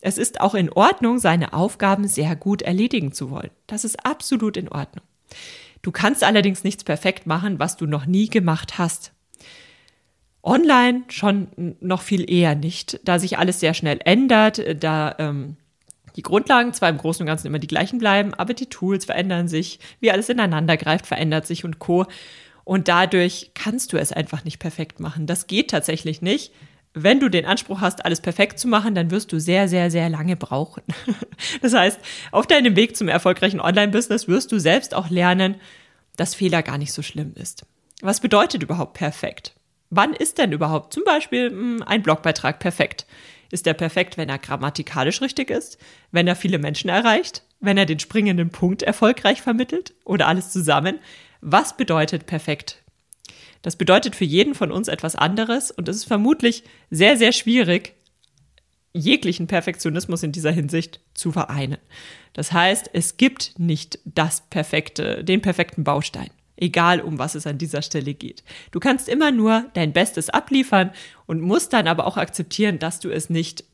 Es 0.00 0.18
ist 0.18 0.40
auch 0.40 0.54
in 0.54 0.70
Ordnung, 0.70 1.18
seine 1.18 1.52
Aufgaben 1.52 2.08
sehr 2.08 2.34
gut 2.34 2.62
erledigen 2.62 3.12
zu 3.12 3.30
wollen. 3.30 3.50
Das 3.66 3.84
ist 3.84 4.04
absolut 4.04 4.56
in 4.56 4.68
Ordnung. 4.68 5.04
Du 5.82 5.92
kannst 5.92 6.24
allerdings 6.24 6.64
nichts 6.64 6.84
perfekt 6.84 7.26
machen, 7.26 7.58
was 7.58 7.76
du 7.76 7.86
noch 7.86 8.06
nie 8.06 8.28
gemacht 8.28 8.78
hast. 8.78 9.12
Online 10.42 11.02
schon 11.08 11.76
noch 11.80 12.02
viel 12.02 12.28
eher 12.28 12.54
nicht, 12.54 13.00
da 13.04 13.18
sich 13.18 13.38
alles 13.38 13.60
sehr 13.60 13.74
schnell 13.74 14.00
ändert, 14.04 14.60
da 14.82 15.14
ähm, 15.18 15.56
die 16.16 16.22
Grundlagen 16.22 16.72
zwar 16.74 16.88
im 16.88 16.98
Großen 16.98 17.22
und 17.22 17.26
Ganzen 17.26 17.46
immer 17.46 17.58
die 17.58 17.68
gleichen 17.68 17.98
bleiben, 17.98 18.34
aber 18.34 18.54
die 18.54 18.66
Tools 18.66 19.04
verändern 19.04 19.48
sich, 19.48 19.78
wie 20.00 20.10
alles 20.10 20.28
ineinander 20.28 20.76
greift, 20.76 21.06
verändert 21.06 21.46
sich 21.46 21.64
und 21.64 21.78
co. 21.78 22.06
Und 22.64 22.88
dadurch 22.88 23.52
kannst 23.54 23.92
du 23.92 23.96
es 23.96 24.12
einfach 24.12 24.44
nicht 24.44 24.58
perfekt 24.58 25.00
machen. 25.00 25.26
Das 25.26 25.46
geht 25.46 25.70
tatsächlich 25.70 26.22
nicht. 26.22 26.52
Wenn 26.94 27.20
du 27.20 27.30
den 27.30 27.46
Anspruch 27.46 27.80
hast, 27.80 28.04
alles 28.04 28.20
perfekt 28.20 28.58
zu 28.58 28.68
machen, 28.68 28.94
dann 28.94 29.10
wirst 29.10 29.32
du 29.32 29.40
sehr, 29.40 29.66
sehr, 29.66 29.90
sehr 29.90 30.08
lange 30.08 30.36
brauchen. 30.36 30.82
Das 31.60 31.74
heißt, 31.74 31.98
auf 32.30 32.46
deinem 32.46 32.76
Weg 32.76 32.96
zum 32.96 33.08
erfolgreichen 33.08 33.60
Online-Business 33.60 34.28
wirst 34.28 34.52
du 34.52 34.58
selbst 34.60 34.94
auch 34.94 35.10
lernen, 35.10 35.56
dass 36.16 36.34
Fehler 36.34 36.62
gar 36.62 36.78
nicht 36.78 36.92
so 36.92 37.02
schlimm 37.02 37.32
ist. 37.34 37.64
Was 38.00 38.20
bedeutet 38.20 38.62
überhaupt 38.62 38.94
perfekt? 38.94 39.54
Wann 39.94 40.14
ist 40.14 40.38
denn 40.38 40.52
überhaupt 40.52 40.94
zum 40.94 41.04
Beispiel 41.04 41.50
hm, 41.50 41.82
ein 41.84 42.02
Blogbeitrag 42.02 42.58
perfekt? 42.58 43.04
Ist 43.50 43.66
er 43.66 43.74
perfekt, 43.74 44.16
wenn 44.16 44.30
er 44.30 44.38
grammatikalisch 44.38 45.20
richtig 45.20 45.50
ist, 45.50 45.76
wenn 46.12 46.26
er 46.26 46.34
viele 46.34 46.58
Menschen 46.58 46.88
erreicht, 46.88 47.42
wenn 47.60 47.76
er 47.76 47.84
den 47.84 47.98
springenden 47.98 48.48
Punkt 48.48 48.82
erfolgreich 48.82 49.42
vermittelt 49.42 49.92
oder 50.06 50.28
alles 50.28 50.50
zusammen? 50.50 50.98
Was 51.42 51.76
bedeutet 51.76 52.24
perfekt? 52.24 52.82
Das 53.60 53.76
bedeutet 53.76 54.16
für 54.16 54.24
jeden 54.24 54.54
von 54.54 54.72
uns 54.72 54.88
etwas 54.88 55.14
anderes 55.14 55.70
und 55.70 55.90
es 55.90 55.96
ist 55.96 56.04
vermutlich 56.04 56.64
sehr, 56.90 57.18
sehr 57.18 57.32
schwierig, 57.32 57.92
jeglichen 58.94 59.46
Perfektionismus 59.46 60.22
in 60.22 60.32
dieser 60.32 60.52
Hinsicht 60.52 61.00
zu 61.12 61.32
vereinen. 61.32 61.76
Das 62.32 62.50
heißt, 62.50 62.88
es 62.94 63.18
gibt 63.18 63.58
nicht 63.58 63.98
das 64.06 64.40
perfekte, 64.48 65.22
den 65.22 65.42
perfekten 65.42 65.84
Baustein 65.84 66.30
egal 66.62 67.00
um 67.00 67.18
was 67.18 67.34
es 67.34 67.46
an 67.46 67.58
dieser 67.58 67.82
Stelle 67.82 68.14
geht. 68.14 68.44
Du 68.70 68.80
kannst 68.80 69.08
immer 69.08 69.32
nur 69.32 69.66
dein 69.74 69.92
Bestes 69.92 70.30
abliefern 70.30 70.92
und 71.26 71.40
musst 71.40 71.72
dann 71.72 71.88
aber 71.88 72.06
auch 72.06 72.16
akzeptieren, 72.16 72.78
dass 72.78 73.00
du 73.00 73.10
es 73.10 73.28
nicht 73.28 73.64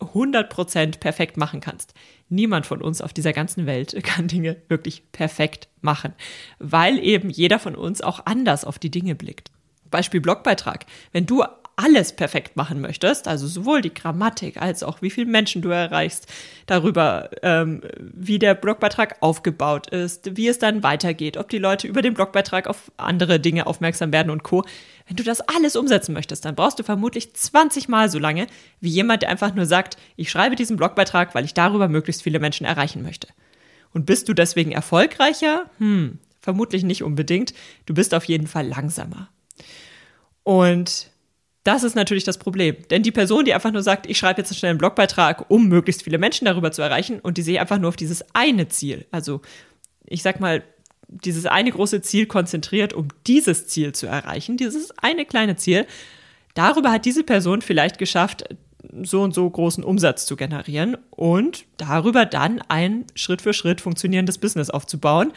100% 0.00 0.98
perfekt 0.98 1.36
machen 1.36 1.60
kannst. 1.60 1.92
Niemand 2.28 2.66
von 2.66 2.80
uns 2.80 3.00
auf 3.00 3.12
dieser 3.12 3.32
ganzen 3.32 3.66
Welt 3.66 3.96
kann 4.02 4.28
Dinge 4.28 4.56
wirklich 4.68 5.12
perfekt 5.12 5.68
machen, 5.82 6.14
weil 6.58 6.98
eben 6.98 7.30
jeder 7.30 7.58
von 7.58 7.76
uns 7.76 8.00
auch 8.00 8.24
anders 8.24 8.64
auf 8.64 8.78
die 8.78 8.90
Dinge 8.90 9.14
blickt. 9.14 9.50
Beispiel 9.90 10.20
Blogbeitrag. 10.20 10.86
Wenn 11.12 11.26
du 11.26 11.44
alles 11.78 12.12
perfekt 12.12 12.56
machen 12.56 12.80
möchtest, 12.80 13.28
also 13.28 13.46
sowohl 13.46 13.82
die 13.82 13.94
Grammatik 13.94 14.60
als 14.60 14.82
auch 14.82 15.00
wie 15.00 15.10
viele 15.10 15.30
Menschen 15.30 15.62
du 15.62 15.68
erreichst, 15.68 16.26
darüber, 16.66 17.30
ähm, 17.42 17.82
wie 18.00 18.40
der 18.40 18.54
Blogbeitrag 18.54 19.16
aufgebaut 19.20 19.86
ist, 19.86 20.36
wie 20.36 20.48
es 20.48 20.58
dann 20.58 20.82
weitergeht, 20.82 21.36
ob 21.36 21.48
die 21.48 21.58
Leute 21.58 21.86
über 21.86 22.02
den 22.02 22.14
Blogbeitrag 22.14 22.66
auf 22.66 22.90
andere 22.96 23.38
Dinge 23.38 23.68
aufmerksam 23.68 24.12
werden 24.12 24.30
und 24.30 24.42
Co. 24.42 24.64
Wenn 25.06 25.16
du 25.16 25.22
das 25.22 25.40
alles 25.40 25.76
umsetzen 25.76 26.14
möchtest, 26.14 26.44
dann 26.44 26.56
brauchst 26.56 26.80
du 26.80 26.82
vermutlich 26.82 27.32
20 27.32 27.88
Mal 27.88 28.10
so 28.10 28.18
lange 28.18 28.48
wie 28.80 28.90
jemand, 28.90 29.22
der 29.22 29.30
einfach 29.30 29.54
nur 29.54 29.66
sagt, 29.66 29.98
ich 30.16 30.30
schreibe 30.30 30.56
diesen 30.56 30.76
Blogbeitrag, 30.76 31.36
weil 31.36 31.44
ich 31.44 31.54
darüber 31.54 31.86
möglichst 31.86 32.24
viele 32.24 32.40
Menschen 32.40 32.66
erreichen 32.66 33.04
möchte. 33.04 33.28
Und 33.94 34.04
bist 34.04 34.28
du 34.28 34.34
deswegen 34.34 34.72
erfolgreicher? 34.72 35.70
Hm, 35.78 36.18
vermutlich 36.40 36.82
nicht 36.82 37.04
unbedingt. 37.04 37.54
Du 37.86 37.94
bist 37.94 38.14
auf 38.14 38.24
jeden 38.24 38.48
Fall 38.48 38.66
langsamer. 38.66 39.28
Und 40.42 41.12
das 41.68 41.82
ist 41.82 41.94
natürlich 41.94 42.24
das 42.24 42.38
Problem. 42.38 42.76
Denn 42.88 43.02
die 43.02 43.12
Person, 43.12 43.44
die 43.44 43.52
einfach 43.52 43.70
nur 43.70 43.82
sagt, 43.82 44.08
ich 44.08 44.16
schreibe 44.16 44.40
jetzt 44.40 44.64
einen 44.64 44.78
Blogbeitrag, 44.78 45.50
um 45.50 45.68
möglichst 45.68 46.02
viele 46.02 46.16
Menschen 46.16 46.46
darüber 46.46 46.72
zu 46.72 46.80
erreichen, 46.80 47.20
und 47.20 47.36
die 47.36 47.42
sehe 47.42 47.60
einfach 47.60 47.78
nur 47.78 47.90
auf 47.90 47.96
dieses 47.96 48.24
eine 48.32 48.68
Ziel, 48.68 49.04
also 49.10 49.42
ich 50.06 50.22
sag 50.22 50.40
mal, 50.40 50.62
dieses 51.08 51.44
eine 51.44 51.70
große 51.70 52.00
Ziel 52.00 52.24
konzentriert, 52.24 52.94
um 52.94 53.08
dieses 53.26 53.66
Ziel 53.66 53.92
zu 53.92 54.06
erreichen, 54.06 54.56
dieses 54.56 54.96
eine 54.96 55.26
kleine 55.26 55.56
Ziel, 55.56 55.86
darüber 56.54 56.90
hat 56.90 57.04
diese 57.04 57.22
Person 57.22 57.60
vielleicht 57.60 57.98
geschafft, 57.98 58.44
so 59.02 59.20
und 59.20 59.34
so 59.34 59.48
großen 59.50 59.84
Umsatz 59.84 60.24
zu 60.24 60.36
generieren 60.36 60.96
und 61.10 61.66
darüber 61.76 62.24
dann 62.24 62.62
ein 62.68 63.04
Schritt 63.14 63.42
für 63.42 63.52
Schritt 63.52 63.82
funktionierendes 63.82 64.38
Business 64.38 64.70
aufzubauen, 64.70 65.34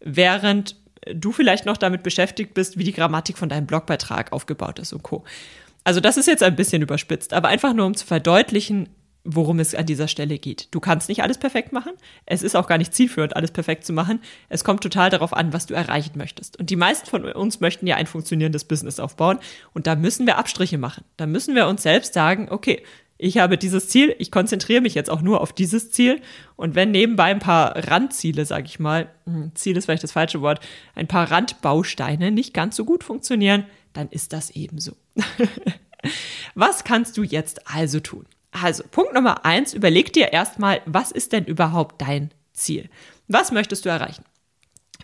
während 0.00 0.74
du 1.14 1.30
vielleicht 1.30 1.66
noch 1.66 1.76
damit 1.76 2.02
beschäftigt 2.02 2.54
bist, 2.54 2.78
wie 2.78 2.84
die 2.84 2.92
Grammatik 2.92 3.38
von 3.38 3.48
deinem 3.48 3.66
Blogbeitrag 3.66 4.32
aufgebaut 4.32 4.80
ist 4.80 4.92
und 4.92 5.04
Co. 5.04 5.24
Also 5.84 6.00
das 6.00 6.16
ist 6.16 6.26
jetzt 6.26 6.42
ein 6.42 6.56
bisschen 6.56 6.82
überspitzt, 6.82 7.32
aber 7.32 7.48
einfach 7.48 7.72
nur 7.72 7.86
um 7.86 7.94
zu 7.94 8.06
verdeutlichen, 8.06 8.88
worum 9.24 9.58
es 9.58 9.74
an 9.74 9.86
dieser 9.86 10.08
Stelle 10.08 10.38
geht. 10.38 10.68
Du 10.70 10.80
kannst 10.80 11.08
nicht 11.08 11.22
alles 11.22 11.38
perfekt 11.38 11.72
machen. 11.72 11.92
Es 12.24 12.42
ist 12.42 12.56
auch 12.56 12.66
gar 12.66 12.78
nicht 12.78 12.94
zielführend, 12.94 13.36
alles 13.36 13.50
perfekt 13.50 13.84
zu 13.84 13.92
machen. 13.92 14.20
Es 14.48 14.64
kommt 14.64 14.82
total 14.82 15.10
darauf 15.10 15.34
an, 15.34 15.52
was 15.52 15.66
du 15.66 15.74
erreichen 15.74 16.16
möchtest. 16.16 16.58
Und 16.58 16.70
die 16.70 16.76
meisten 16.76 17.06
von 17.08 17.24
uns 17.24 17.60
möchten 17.60 17.86
ja 17.86 17.96
ein 17.96 18.06
funktionierendes 18.06 18.64
Business 18.64 18.98
aufbauen. 18.98 19.38
Und 19.74 19.86
da 19.86 19.96
müssen 19.96 20.26
wir 20.26 20.38
Abstriche 20.38 20.78
machen. 20.78 21.04
Da 21.18 21.26
müssen 21.26 21.54
wir 21.54 21.66
uns 21.66 21.82
selbst 21.82 22.14
sagen, 22.14 22.48
okay, 22.50 22.82
ich 23.18 23.38
habe 23.38 23.58
dieses 23.58 23.88
Ziel, 23.88 24.14
ich 24.18 24.30
konzentriere 24.30 24.80
mich 24.80 24.94
jetzt 24.94 25.10
auch 25.10 25.20
nur 25.20 25.40
auf 25.40 25.52
dieses 25.52 25.90
Ziel. 25.90 26.22
Und 26.56 26.76
wenn 26.76 26.92
nebenbei 26.92 27.24
ein 27.24 27.40
paar 27.40 27.76
Randziele, 27.76 28.46
sage 28.46 28.66
ich 28.66 28.78
mal, 28.78 29.10
hm, 29.26 29.50
Ziel 29.54 29.76
ist 29.76 29.86
vielleicht 29.86 30.04
das 30.04 30.12
falsche 30.12 30.40
Wort, 30.40 30.60
ein 30.94 31.08
paar 31.08 31.30
Randbausteine 31.30 32.30
nicht 32.30 32.54
ganz 32.54 32.76
so 32.76 32.84
gut 32.84 33.02
funktionieren, 33.02 33.64
dann 33.92 34.08
ist 34.08 34.32
das 34.32 34.50
ebenso. 34.50 34.92
was 36.54 36.84
kannst 36.84 37.16
du 37.16 37.22
jetzt 37.22 37.68
also 37.72 38.00
tun? 38.00 38.26
Also, 38.50 38.84
Punkt 38.90 39.14
Nummer 39.14 39.44
eins, 39.44 39.74
überleg 39.74 40.12
dir 40.12 40.32
erstmal, 40.32 40.80
was 40.86 41.12
ist 41.12 41.32
denn 41.32 41.44
überhaupt 41.44 42.00
dein 42.00 42.30
Ziel? 42.52 42.88
Was 43.28 43.52
möchtest 43.52 43.84
du 43.84 43.90
erreichen? 43.90 44.24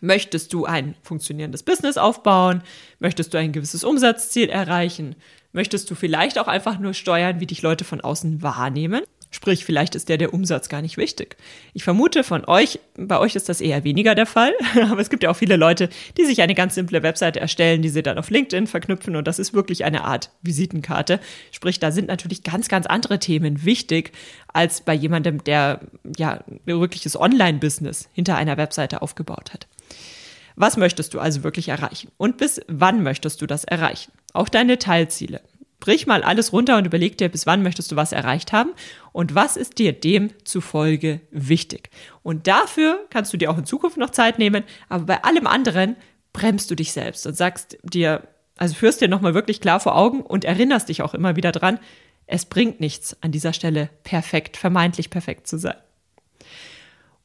Möchtest 0.01 0.53
du 0.53 0.65
ein 0.65 0.97
funktionierendes 1.03 1.63
Business 1.63 1.97
aufbauen? 1.97 2.63
Möchtest 2.99 3.33
du 3.33 3.39
ein 3.39 3.53
gewisses 3.53 3.85
Umsatzziel 3.85 4.49
erreichen? 4.49 5.15
Möchtest 5.53 5.91
du 5.91 5.95
vielleicht 5.95 6.39
auch 6.39 6.49
einfach 6.49 6.79
nur 6.79 6.95
steuern, 6.95 7.39
wie 7.39 7.47
dich 7.47 7.63
Leute 7.63 7.85
von 7.85 8.01
außen 8.01 8.43
wahrnehmen? 8.43 9.05
Sprich, 9.35 9.65
vielleicht 9.65 9.97
ist 9.97 10.09
der 10.09 10.17
der 10.17 10.33
Umsatz 10.33 10.69
gar 10.69 10.81
nicht 10.81 10.97
wichtig. 10.97 11.37
Ich 11.73 11.83
vermute 11.83 12.23
von 12.23 12.45
euch, 12.45 12.79
bei 12.97 13.19
euch 13.19 13.35
ist 13.35 13.49
das 13.49 13.61
eher 13.61 13.83
weniger 13.83 14.15
der 14.15 14.27
Fall, 14.27 14.53
aber 14.89 15.01
es 15.01 15.11
gibt 15.11 15.25
ja 15.25 15.31
auch 15.31 15.37
viele 15.37 15.57
Leute, 15.57 15.89
die 16.17 16.25
sich 16.25 16.41
eine 16.41 16.55
ganz 16.55 16.77
simple 16.77 17.03
Webseite 17.03 17.41
erstellen, 17.41 17.83
die 17.83 17.89
sie 17.89 18.05
dann 18.05 18.17
auf 18.17 18.31
LinkedIn 18.31 18.69
verknüpfen 18.69 19.17
und 19.17 19.27
das 19.27 19.41
ist 19.41 19.53
wirklich 19.53 19.85
eine 19.85 20.05
Art 20.05 20.31
Visitenkarte. 20.43 21.19
Sprich, 21.51 21.81
da 21.81 21.91
sind 21.91 22.07
natürlich 22.07 22.45
ganz, 22.45 22.69
ganz 22.69 22.87
andere 22.87 23.19
Themen 23.19 23.65
wichtig 23.65 24.13
als 24.53 24.83
bei 24.83 24.95
jemandem, 24.95 25.43
der 25.43 25.81
ja 26.17 26.45
wirkliches 26.65 27.19
Online-Business 27.19 28.09
hinter 28.13 28.37
einer 28.37 28.57
Webseite 28.57 29.03
aufgebaut 29.03 29.53
hat. 29.53 29.67
Was 30.55 30.77
möchtest 30.77 31.13
du 31.13 31.19
also 31.19 31.43
wirklich 31.43 31.71
erreichen? 31.71 32.13
Und 32.19 32.37
bis 32.37 32.61
wann 32.69 33.03
möchtest 33.03 33.43
du 33.43 33.47
das 33.49 33.65
erreichen? 33.65 34.13
Auch 34.33 34.49
deine 34.49 34.79
Teilziele 34.79 35.41
brich 35.85 36.07
mal 36.07 36.23
alles 36.23 36.55
runter 36.55 36.79
und 36.79 36.87
überleg 36.87 37.19
dir, 37.19 37.29
bis 37.29 37.45
wann 37.45 37.63
möchtest 37.63 37.93
du 37.93 37.97
was 37.97 38.13
erreicht 38.13 38.55
haben 38.55 38.71
und 39.13 39.35
was 39.35 39.59
ist 39.59 39.79
dir 39.79 39.93
demzufolge 39.93 41.21
wichtig. 41.31 41.91
Und 42.23 42.47
dafür 42.47 43.05
kannst 43.11 43.35
du 43.35 43.37
dir 43.37 43.51
auch 43.51 43.59
in 43.59 43.67
Zukunft 43.67 43.99
noch 43.99 44.09
Zeit 44.09 44.39
nehmen, 44.39 44.65
aber 44.89 45.05
bei 45.05 45.25
allem 45.25 45.47
anderen 45.47 45.97
bremst 46.33 46.71
du 46.71 46.75
dich 46.75 46.93
selbst 46.93 47.27
und 47.27 47.37
sagst 47.37 47.77
dir, 47.83 48.27
also 48.57 48.75
führst 48.75 49.03
dir 49.03 49.09
nochmal 49.09 49.35
wirklich 49.35 49.61
klar 49.61 49.79
vor 49.79 49.95
Augen 49.95 50.23
und 50.23 50.47
erinnerst 50.47 50.89
dich 50.89 51.03
auch 51.03 51.13
immer 51.13 51.37
wieder 51.37 51.53
dran, 51.53 51.79
es 52.27 52.47
bringt 52.47 52.81
nichts, 52.81 53.19
an 53.21 53.31
dieser 53.31 53.53
Stelle 53.53 53.91
perfekt, 54.05 54.57
vermeintlich 54.57 55.11
perfekt 55.11 55.47
zu 55.47 55.59
sein. 55.59 55.77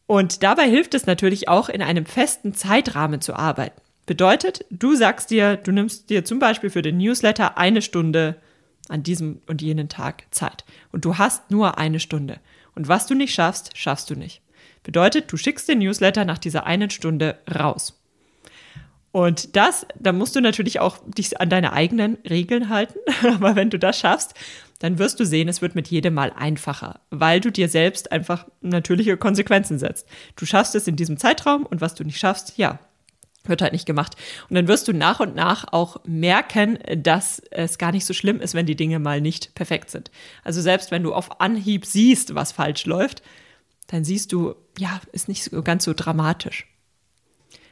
Und 0.05 0.43
dabei 0.43 0.69
hilft 0.69 0.95
es 0.95 1.05
natürlich 1.05 1.47
auch, 1.47 1.69
in 1.69 1.81
einem 1.81 2.05
festen 2.05 2.53
Zeitrahmen 2.53 3.21
zu 3.21 3.35
arbeiten. 3.35 3.79
Bedeutet, 4.05 4.65
du 4.69 4.95
sagst 4.95 5.29
dir, 5.29 5.55
du 5.55 5.71
nimmst 5.71 6.09
dir 6.09 6.25
zum 6.25 6.39
Beispiel 6.39 6.69
für 6.69 6.81
den 6.81 6.97
Newsletter 6.97 7.57
eine 7.57 7.81
Stunde 7.81 8.35
an 8.89 9.03
diesem 9.03 9.41
und 9.47 9.61
jenen 9.61 9.87
Tag 9.87 10.25
Zeit. 10.31 10.65
Und 10.91 11.05
du 11.05 11.17
hast 11.17 11.51
nur 11.51 11.77
eine 11.77 11.99
Stunde. 11.99 12.39
Und 12.75 12.87
was 12.87 13.07
du 13.07 13.15
nicht 13.15 13.33
schaffst, 13.33 13.77
schaffst 13.77 14.09
du 14.09 14.15
nicht. 14.15 14.41
Bedeutet, 14.83 15.31
du 15.31 15.37
schickst 15.37 15.67
den 15.67 15.79
Newsletter 15.79 16.25
nach 16.25 16.37
dieser 16.37 16.65
einen 16.65 16.89
Stunde 16.89 17.39
raus. 17.53 18.01
Und 19.11 19.55
das, 19.55 19.87
da 19.99 20.13
musst 20.13 20.35
du 20.35 20.41
natürlich 20.41 20.79
auch 20.79 20.97
dich 21.05 21.39
an 21.41 21.49
deine 21.49 21.73
eigenen 21.73 22.17
Regeln 22.29 22.69
halten. 22.69 22.99
Aber 23.27 23.55
wenn 23.55 23.69
du 23.69 23.79
das 23.79 23.99
schaffst, 23.99 24.35
dann 24.79 24.97
wirst 24.97 25.19
du 25.19 25.25
sehen, 25.25 25.49
es 25.49 25.61
wird 25.61 25.75
mit 25.75 25.89
jedem 25.89 26.13
Mal 26.13 26.31
einfacher, 26.35 27.01
weil 27.09 27.41
du 27.41 27.51
dir 27.51 27.67
selbst 27.67 28.11
einfach 28.11 28.47
natürliche 28.61 29.17
Konsequenzen 29.17 29.77
setzt. 29.77 30.07
Du 30.35 30.45
schaffst 30.45 30.73
es 30.75 30.87
in 30.87 30.95
diesem 30.95 31.17
Zeitraum 31.17 31.65
und 31.65 31.81
was 31.81 31.95
du 31.95 32.03
nicht 32.03 32.19
schaffst, 32.19 32.57
ja, 32.57 32.79
Wird 33.45 33.61
halt 33.61 33.73
nicht 33.73 33.85
gemacht. 33.85 34.15
Und 34.49 34.55
dann 34.55 34.67
wirst 34.67 34.87
du 34.87 34.93
nach 34.93 35.19
und 35.19 35.35
nach 35.35 35.71
auch 35.71 35.97
merken, 36.05 36.77
dass 36.97 37.41
es 37.51 37.77
gar 37.77 37.91
nicht 37.91 38.05
so 38.05 38.13
schlimm 38.13 38.41
ist, 38.41 38.53
wenn 38.53 38.65
die 38.65 38.75
Dinge 38.75 38.99
mal 38.99 39.21
nicht 39.21 39.55
perfekt 39.55 39.91
sind. 39.91 40.11
Also 40.43 40.61
selbst 40.61 40.91
wenn 40.91 41.03
du 41.03 41.13
auf 41.13 41.39
Anhieb 41.39 41.85
siehst, 41.85 42.35
was 42.35 42.51
falsch 42.51 42.85
läuft, 42.85 43.23
dann 43.87 44.03
siehst 44.03 44.31
du, 44.33 44.55
ja, 44.77 44.99
ist 45.13 45.27
nicht 45.27 45.43
so 45.43 45.63
ganz 45.63 45.85
so 45.85 45.93
dramatisch. 45.93 46.67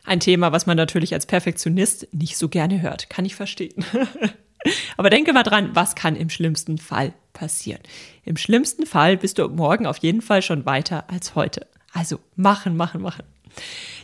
Ein 0.04 0.22
Thema, 0.22 0.54
was 0.54 0.66
man 0.66 0.78
natürlich 0.78 1.14
als 1.14 1.26
Perfektionist 1.26 2.08
nicht 2.14 2.38
so 2.38 2.48
gerne 2.48 2.82
hört. 2.82 3.10
Kann 3.10 3.26
ich 3.26 3.36
verstehen. 3.36 3.86
Aber 4.98 5.10
denke 5.10 5.34
mal 5.34 5.44
dran, 5.44 5.72
was 5.74 5.96
kann 5.96 6.16
im 6.16 6.30
schlimmsten 6.30 6.78
Fall 6.78 7.14
passieren? 7.34 7.82
Im 8.24 8.38
schlimmsten 8.38 8.86
Fall 8.86 9.18
bist 9.18 9.38
du 9.38 9.48
morgen 9.50 9.86
auf 9.86 9.98
jeden 9.98 10.22
Fall 10.22 10.42
schon 10.42 10.66
weiter 10.66 11.10
als 11.10 11.36
heute. 11.36 11.68
Also 11.94 12.20
machen, 12.36 12.76
machen, 12.76 13.02
machen. 13.02 13.24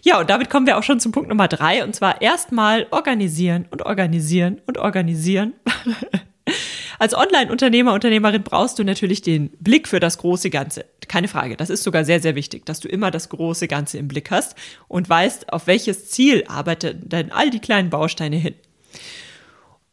Ja, 0.06 0.20
und 0.20 0.30
damit 0.30 0.50
kommen 0.50 0.68
wir 0.68 0.78
auch 0.78 0.84
schon 0.84 1.00
zum 1.00 1.14
Punkt 1.14 1.30
Nummer 1.30 1.48
drei, 1.48 1.82
und 1.82 1.96
zwar 1.96 2.22
erstmal 2.22 2.88
organisieren 2.92 3.66
und 3.72 3.86
organisieren 3.86 4.62
und 4.68 4.78
organisieren. 4.78 5.54
Als 7.00 7.16
Online-Unternehmer, 7.16 7.94
Unternehmerin 7.94 8.44
brauchst 8.44 8.78
du 8.78 8.84
natürlich 8.84 9.22
den 9.22 9.50
Blick 9.60 9.88
für 9.88 10.02
das 10.02 10.18
große 10.18 10.50
Ganze. 10.50 10.86
Keine 11.08 11.30
Frage. 11.30 11.56
Das 11.56 11.70
ist 11.70 11.84
sogar 11.84 12.04
sehr, 12.04 12.20
sehr 12.20 12.36
wichtig, 12.36 12.66
dass 12.66 12.82
du 12.82 12.90
immer 12.90 13.12
das 13.12 13.30
große 13.30 13.70
Ganze 13.70 13.98
im 13.98 14.10
Blick 14.10 14.30
hast 14.30 14.56
und 14.90 15.10
weißt, 15.10 15.54
auf 15.54 15.68
welches 15.68 16.10
Ziel 16.10 16.44
arbeiten 16.48 17.08
denn 17.08 17.32
all 17.32 17.50
die 17.50 17.60
kleinen 17.60 17.90
Bausteine 17.90 18.36
hin. 18.36 18.56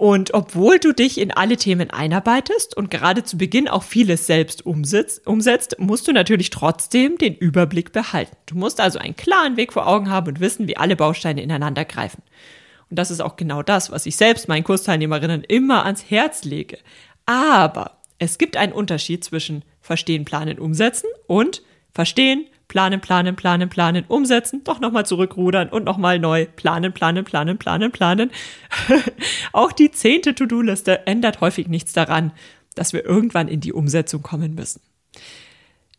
Und 0.01 0.33
obwohl 0.33 0.79
du 0.79 0.95
dich 0.95 1.21
in 1.21 1.31
alle 1.31 1.59
Themen 1.59 1.91
einarbeitest 1.91 2.75
und 2.75 2.91
gerade 2.91 3.23
zu 3.23 3.37
Beginn 3.37 3.69
auch 3.69 3.83
vieles 3.83 4.27
selbst 4.27 4.65
umsetzt, 4.65 5.79
musst 5.79 6.09
du 6.09 6.13
natürlich 6.13 6.49
trotzdem 6.49 7.19
den 7.19 7.35
Überblick 7.35 7.93
behalten. 7.93 8.35
Du 8.47 8.57
musst 8.57 8.81
also 8.81 8.99
einen 8.99 9.15
klaren 9.15 9.59
Weg 9.59 9.75
vor 9.75 9.87
Augen 9.87 10.09
haben 10.09 10.29
und 10.29 10.41
wissen, 10.41 10.67
wie 10.69 10.79
alle 10.79 10.97
Bausteine 10.97 11.43
ineinander 11.43 11.85
greifen. 11.85 12.23
Und 12.89 12.99
das 12.99 13.11
ist 13.11 13.21
auch 13.21 13.37
genau 13.37 13.63
das, 13.63 13.91
was 13.91 14.07
ich 14.07 14.17
selbst 14.17 14.49
meinen 14.49 14.65
Kursteilnehmerinnen 14.65 15.45
immer 15.45 15.85
ans 15.85 16.11
Herz 16.11 16.45
lege. 16.45 16.79
Aber 17.27 17.99
es 18.19 18.39
gibt 18.39 18.57
einen 18.57 18.73
Unterschied 18.73 19.23
zwischen 19.23 19.67
verstehen, 19.83 20.25
planen, 20.25 20.59
umsetzen 20.59 21.11
und 21.27 21.61
verstehen, 21.93 22.47
planen, 22.71 23.01
planen, 23.01 23.35
planen, 23.35 23.69
planen, 23.69 24.05
umsetzen, 24.07 24.63
doch 24.63 24.81
nochmal 24.81 25.05
zurückrudern 25.05 25.69
und 25.69 25.85
nochmal 25.85 26.21
neu 26.21 26.47
planen, 26.47 26.93
planen, 26.93 27.25
planen, 27.25 27.59
planen, 27.59 27.91
planen. 27.91 28.31
Auch 29.53 29.73
die 29.73 29.91
zehnte 29.91 30.37
To-Do-Liste 30.37 31.07
ändert 31.07 31.41
häufig 31.41 31.67
nichts 31.67 31.93
daran, 31.93 32.31
dass 32.77 32.93
wir 32.93 33.05
irgendwann 33.05 33.49
in 33.49 33.61
die 33.61 33.73
Umsetzung 33.73 34.23
kommen 34.23 34.55
müssen. 34.55 34.81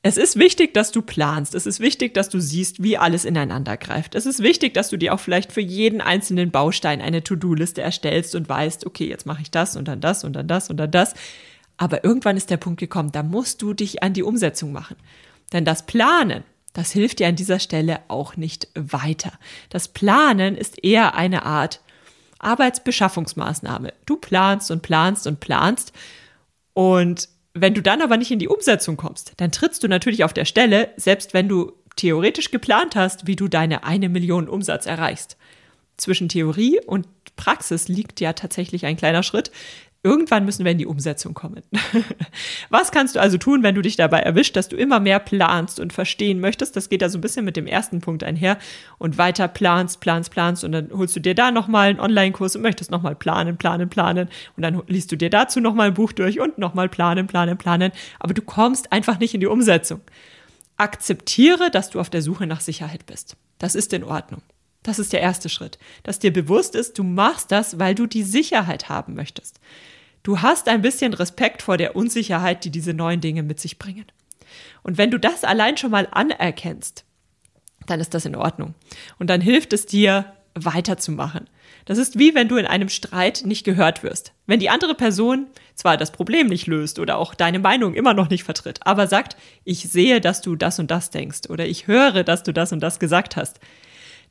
Es 0.02 0.16
ist 0.16 0.40
wichtig, 0.40 0.74
dass 0.74 0.94
du 0.94 1.02
planst. 1.02 1.54
Es 1.54 1.66
ist 1.66 1.82
wichtig, 1.82 2.14
dass 2.14 2.30
du 2.30 2.40
siehst, 2.40 2.82
wie 2.82 2.98
alles 2.98 3.26
ineinander 3.26 3.76
greift. 3.76 4.16
Es 4.16 4.26
ist 4.26 4.42
wichtig, 4.42 4.74
dass 4.74 4.90
du 4.90 4.98
dir 4.98 5.14
auch 5.14 5.20
vielleicht 5.20 5.52
für 5.52 5.62
jeden 5.62 6.00
einzelnen 6.00 6.52
Baustein 6.52 7.02
eine 7.02 7.22
To-Do-Liste 7.22 7.82
erstellst 7.82 8.34
und 8.34 8.48
weißt, 8.48 8.86
okay, 8.86 9.10
jetzt 9.10 9.26
mache 9.26 9.42
ich 9.42 9.52
das 9.52 9.76
und 9.76 9.90
dann 9.90 10.00
das 10.00 10.24
und 10.24 10.34
dann 10.34 10.48
das 10.48 10.70
und 10.70 10.78
dann 10.78 10.90
das. 10.90 11.14
Aber 11.76 12.06
irgendwann 12.06 12.38
ist 12.38 12.50
der 12.50 12.58
Punkt 12.58 12.80
gekommen, 12.80 13.12
da 13.12 13.24
musst 13.24 13.62
du 13.62 13.74
dich 13.74 14.02
an 14.02 14.14
die 14.14 14.24
Umsetzung 14.24 14.72
machen. 14.72 14.96
Denn 15.52 15.66
das 15.66 15.86
Planen, 15.86 16.44
das 16.74 16.92
hilft 16.92 17.20
dir 17.20 17.28
an 17.28 17.36
dieser 17.36 17.60
Stelle 17.60 18.00
auch 18.08 18.38
nicht 18.38 18.68
weiter. 18.76 19.34
Das 19.70 19.88
Planen 19.88 20.56
ist 20.56 20.84
eher 20.84 21.16
eine 21.16 21.46
Art 21.46 21.82
Arbeitsbeschaffungsmaßnahme. 22.40 23.94
Du 24.06 24.16
planst 24.18 24.72
und 24.72 24.82
planst 24.82 25.28
und 25.28 25.40
planst 25.40 25.94
und 26.74 27.30
wenn 27.54 27.74
du 27.74 27.82
dann 27.82 28.02
aber 28.02 28.18
nicht 28.18 28.32
in 28.32 28.40
die 28.40 28.48
Umsetzung 28.48 28.96
kommst, 28.98 29.34
dann 29.38 29.52
trittst 29.52 29.84
du 29.84 29.88
natürlich 29.88 30.24
auf 30.24 30.34
der 30.34 30.46
Stelle, 30.46 30.90
selbst 30.96 31.34
wenn 31.34 31.50
du 31.50 31.74
theoretisch 31.98 32.52
geplant 32.52 32.96
hast, 32.96 33.28
wie 33.28 33.36
du 33.36 33.48
deine 33.48 33.84
eine 33.84 34.08
Million 34.08 34.48
Umsatz 34.48 34.86
erreichst. 34.86 35.38
Zwischen 35.98 36.30
Theorie 36.30 36.80
und 36.86 37.08
Praxis 37.36 37.90
liegt 37.90 38.22
ja 38.22 38.34
tatsächlich 38.34 38.86
ein 38.86 38.98
kleiner 38.98 39.24
Schritt. 39.24 39.52
Irgendwann 40.04 40.46
müssen 40.46 40.66
wir 40.66 40.72
in 40.72 40.80
die 40.80 40.88
Umsetzung 40.88 41.36
kommen. 41.36 41.62
Was 42.70 42.92
kannst 42.92 43.16
du 43.16 43.20
also 43.22 43.38
tun, 43.38 43.62
wenn 43.62 43.76
du 43.76 43.84
dich 43.84 43.98
dabei 43.98 44.22
erwischt, 44.22 44.56
dass 44.56 44.68
du 44.68 44.76
immer 44.76 45.00
mehr 45.00 45.20
planst 45.20 45.80
und 45.80 45.94
verstehen 45.94 46.40
möchtest? 46.40 46.76
Das 46.76 46.90
geht 46.90 47.04
ja 47.04 47.10
so 47.10 47.20
ein 47.20 47.22
bisschen 47.22 47.46
mit 47.46 47.56
dem 47.56 47.68
ersten 47.68 48.02
Punkt 48.02 48.24
einher 48.24 48.58
und 48.98 49.20
weiter 49.20 49.48
planst, 49.48 50.00
planst, 50.02 50.32
planst 50.32 50.64
und 50.64 50.72
dann 50.72 50.90
holst 50.92 51.16
du 51.16 51.20
dir 51.20 51.36
da 51.36 51.52
nochmal 51.52 51.90
einen 51.90 52.00
Online-Kurs 52.00 52.56
und 52.56 52.64
möchtest 52.64 52.90
nochmal 52.90 53.14
planen, 53.14 53.58
planen, 53.58 53.90
planen 53.90 54.30
und 54.58 54.64
dann 54.64 54.82
liest 54.88 55.12
du 55.12 55.18
dir 55.18 55.30
dazu 55.30 55.60
nochmal 55.60 55.90
ein 55.90 55.94
Buch 55.94 56.14
durch 56.14 56.40
und 56.40 56.58
nochmal 56.58 56.90
planen, 56.90 57.28
planen, 57.28 57.60
planen. 57.60 57.92
Aber 58.20 58.34
du 58.34 58.42
kommst 58.42 58.92
einfach 58.92 59.20
nicht 59.20 59.36
in 59.36 59.40
die 59.40 59.48
Umsetzung. 59.48 60.02
Akzeptiere, 60.78 61.70
dass 61.70 61.92
du 61.92 62.00
auf 62.00 62.10
der 62.10 62.24
Suche 62.24 62.48
nach 62.48 62.62
Sicherheit 62.62 63.06
bist. 63.06 63.38
Das 63.60 63.76
ist 63.76 63.94
in 63.94 64.04
Ordnung. 64.04 64.42
Das 64.82 64.98
ist 64.98 65.14
der 65.14 65.22
erste 65.22 65.48
Schritt, 65.48 65.78
dass 66.02 66.18
dir 66.18 66.34
bewusst 66.34 66.74
ist, 66.74 66.98
du 66.98 67.04
machst 67.04 67.52
das, 67.52 67.78
weil 67.78 67.94
du 67.94 68.08
die 68.08 68.24
Sicherheit 68.24 68.90
haben 68.90 69.14
möchtest. 69.14 69.60
Du 70.24 70.42
hast 70.42 70.68
ein 70.68 70.82
bisschen 70.82 71.14
Respekt 71.14 71.62
vor 71.62 71.78
der 71.78 71.96
Unsicherheit, 71.96 72.64
die 72.64 72.70
diese 72.70 72.94
neuen 72.94 73.22
Dinge 73.22 73.44
mit 73.44 73.60
sich 73.60 73.80
bringen. 73.80 74.06
Und 74.84 74.98
wenn 74.98 75.12
du 75.12 75.20
das 75.20 75.44
allein 75.44 75.78
schon 75.78 75.92
mal 75.92 76.08
anerkennst, 76.12 77.06
dann 77.88 78.00
ist 78.00 78.14
das 78.14 78.26
in 78.26 78.36
Ordnung. 78.36 78.76
Und 79.18 79.30
dann 79.30 79.42
hilft 79.42 79.74
es 79.74 79.86
dir, 79.86 80.34
weiterzumachen. 80.54 81.50
Das 81.86 81.98
ist 81.98 82.20
wie 82.20 82.36
wenn 82.36 82.48
du 82.48 82.58
in 82.58 82.66
einem 82.66 82.90
Streit 82.90 83.44
nicht 83.46 83.64
gehört 83.64 84.04
wirst. 84.04 84.34
Wenn 84.46 84.60
die 84.60 84.70
andere 84.70 84.96
Person 84.96 85.48
zwar 85.76 85.98
das 85.98 86.12
Problem 86.12 86.48
nicht 86.48 86.68
löst 86.68 87.00
oder 87.00 87.18
auch 87.18 87.34
deine 87.34 87.60
Meinung 87.60 87.94
immer 87.94 88.14
noch 88.14 88.30
nicht 88.30 88.44
vertritt, 88.44 88.80
aber 88.86 89.08
sagt, 89.08 89.36
ich 89.64 89.90
sehe, 89.90 90.22
dass 90.22 90.42
du 90.42 90.56
das 90.56 90.80
und 90.80 90.92
das 90.92 91.10
denkst 91.10 91.50
oder 91.50 91.66
ich 91.66 91.88
höre, 91.88 92.24
dass 92.24 92.44
du 92.44 92.54
das 92.54 92.72
und 92.72 92.82
das 92.82 93.00
gesagt 93.00 93.36
hast, 93.36 93.60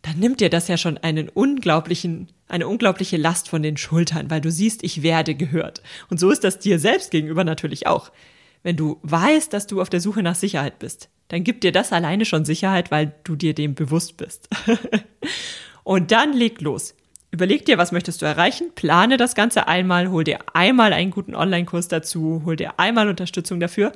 dann 0.02 0.18
nimmt 0.18 0.40
dir 0.40 0.50
das 0.50 0.68
ja 0.68 0.76
schon 0.76 0.98
einen 0.98 1.28
unglaublichen, 1.28 2.28
eine 2.48 2.66
unglaubliche 2.66 3.16
Last 3.16 3.48
von 3.48 3.62
den 3.62 3.76
Schultern, 3.76 4.30
weil 4.30 4.40
du 4.40 4.50
siehst, 4.50 4.82
ich 4.82 5.02
werde 5.02 5.34
gehört. 5.34 5.82
Und 6.08 6.18
so 6.18 6.30
ist 6.30 6.44
das 6.44 6.58
dir 6.58 6.78
selbst 6.78 7.10
gegenüber 7.10 7.44
natürlich 7.44 7.86
auch. 7.86 8.10
Wenn 8.62 8.76
du 8.76 8.98
weißt, 9.02 9.52
dass 9.52 9.66
du 9.66 9.80
auf 9.80 9.90
der 9.90 10.00
Suche 10.00 10.22
nach 10.22 10.34
Sicherheit 10.34 10.78
bist, 10.78 11.08
dann 11.28 11.44
gibt 11.44 11.64
dir 11.64 11.72
das 11.72 11.92
alleine 11.92 12.24
schon 12.24 12.44
Sicherheit, 12.44 12.90
weil 12.90 13.14
du 13.24 13.36
dir 13.36 13.54
dem 13.54 13.74
bewusst 13.74 14.16
bist. 14.16 14.48
Und 15.84 16.12
dann 16.12 16.32
leg 16.32 16.60
los. 16.60 16.94
Überleg 17.30 17.64
dir, 17.64 17.78
was 17.78 17.92
möchtest 17.92 18.22
du 18.22 18.26
erreichen, 18.26 18.72
plane 18.74 19.16
das 19.16 19.36
Ganze 19.36 19.68
einmal, 19.68 20.10
hol 20.10 20.24
dir 20.24 20.40
einmal 20.52 20.92
einen 20.92 21.12
guten 21.12 21.36
Online-Kurs 21.36 21.86
dazu, 21.86 22.42
hol 22.44 22.56
dir 22.56 22.80
einmal 22.80 23.08
Unterstützung 23.08 23.60
dafür 23.60 23.92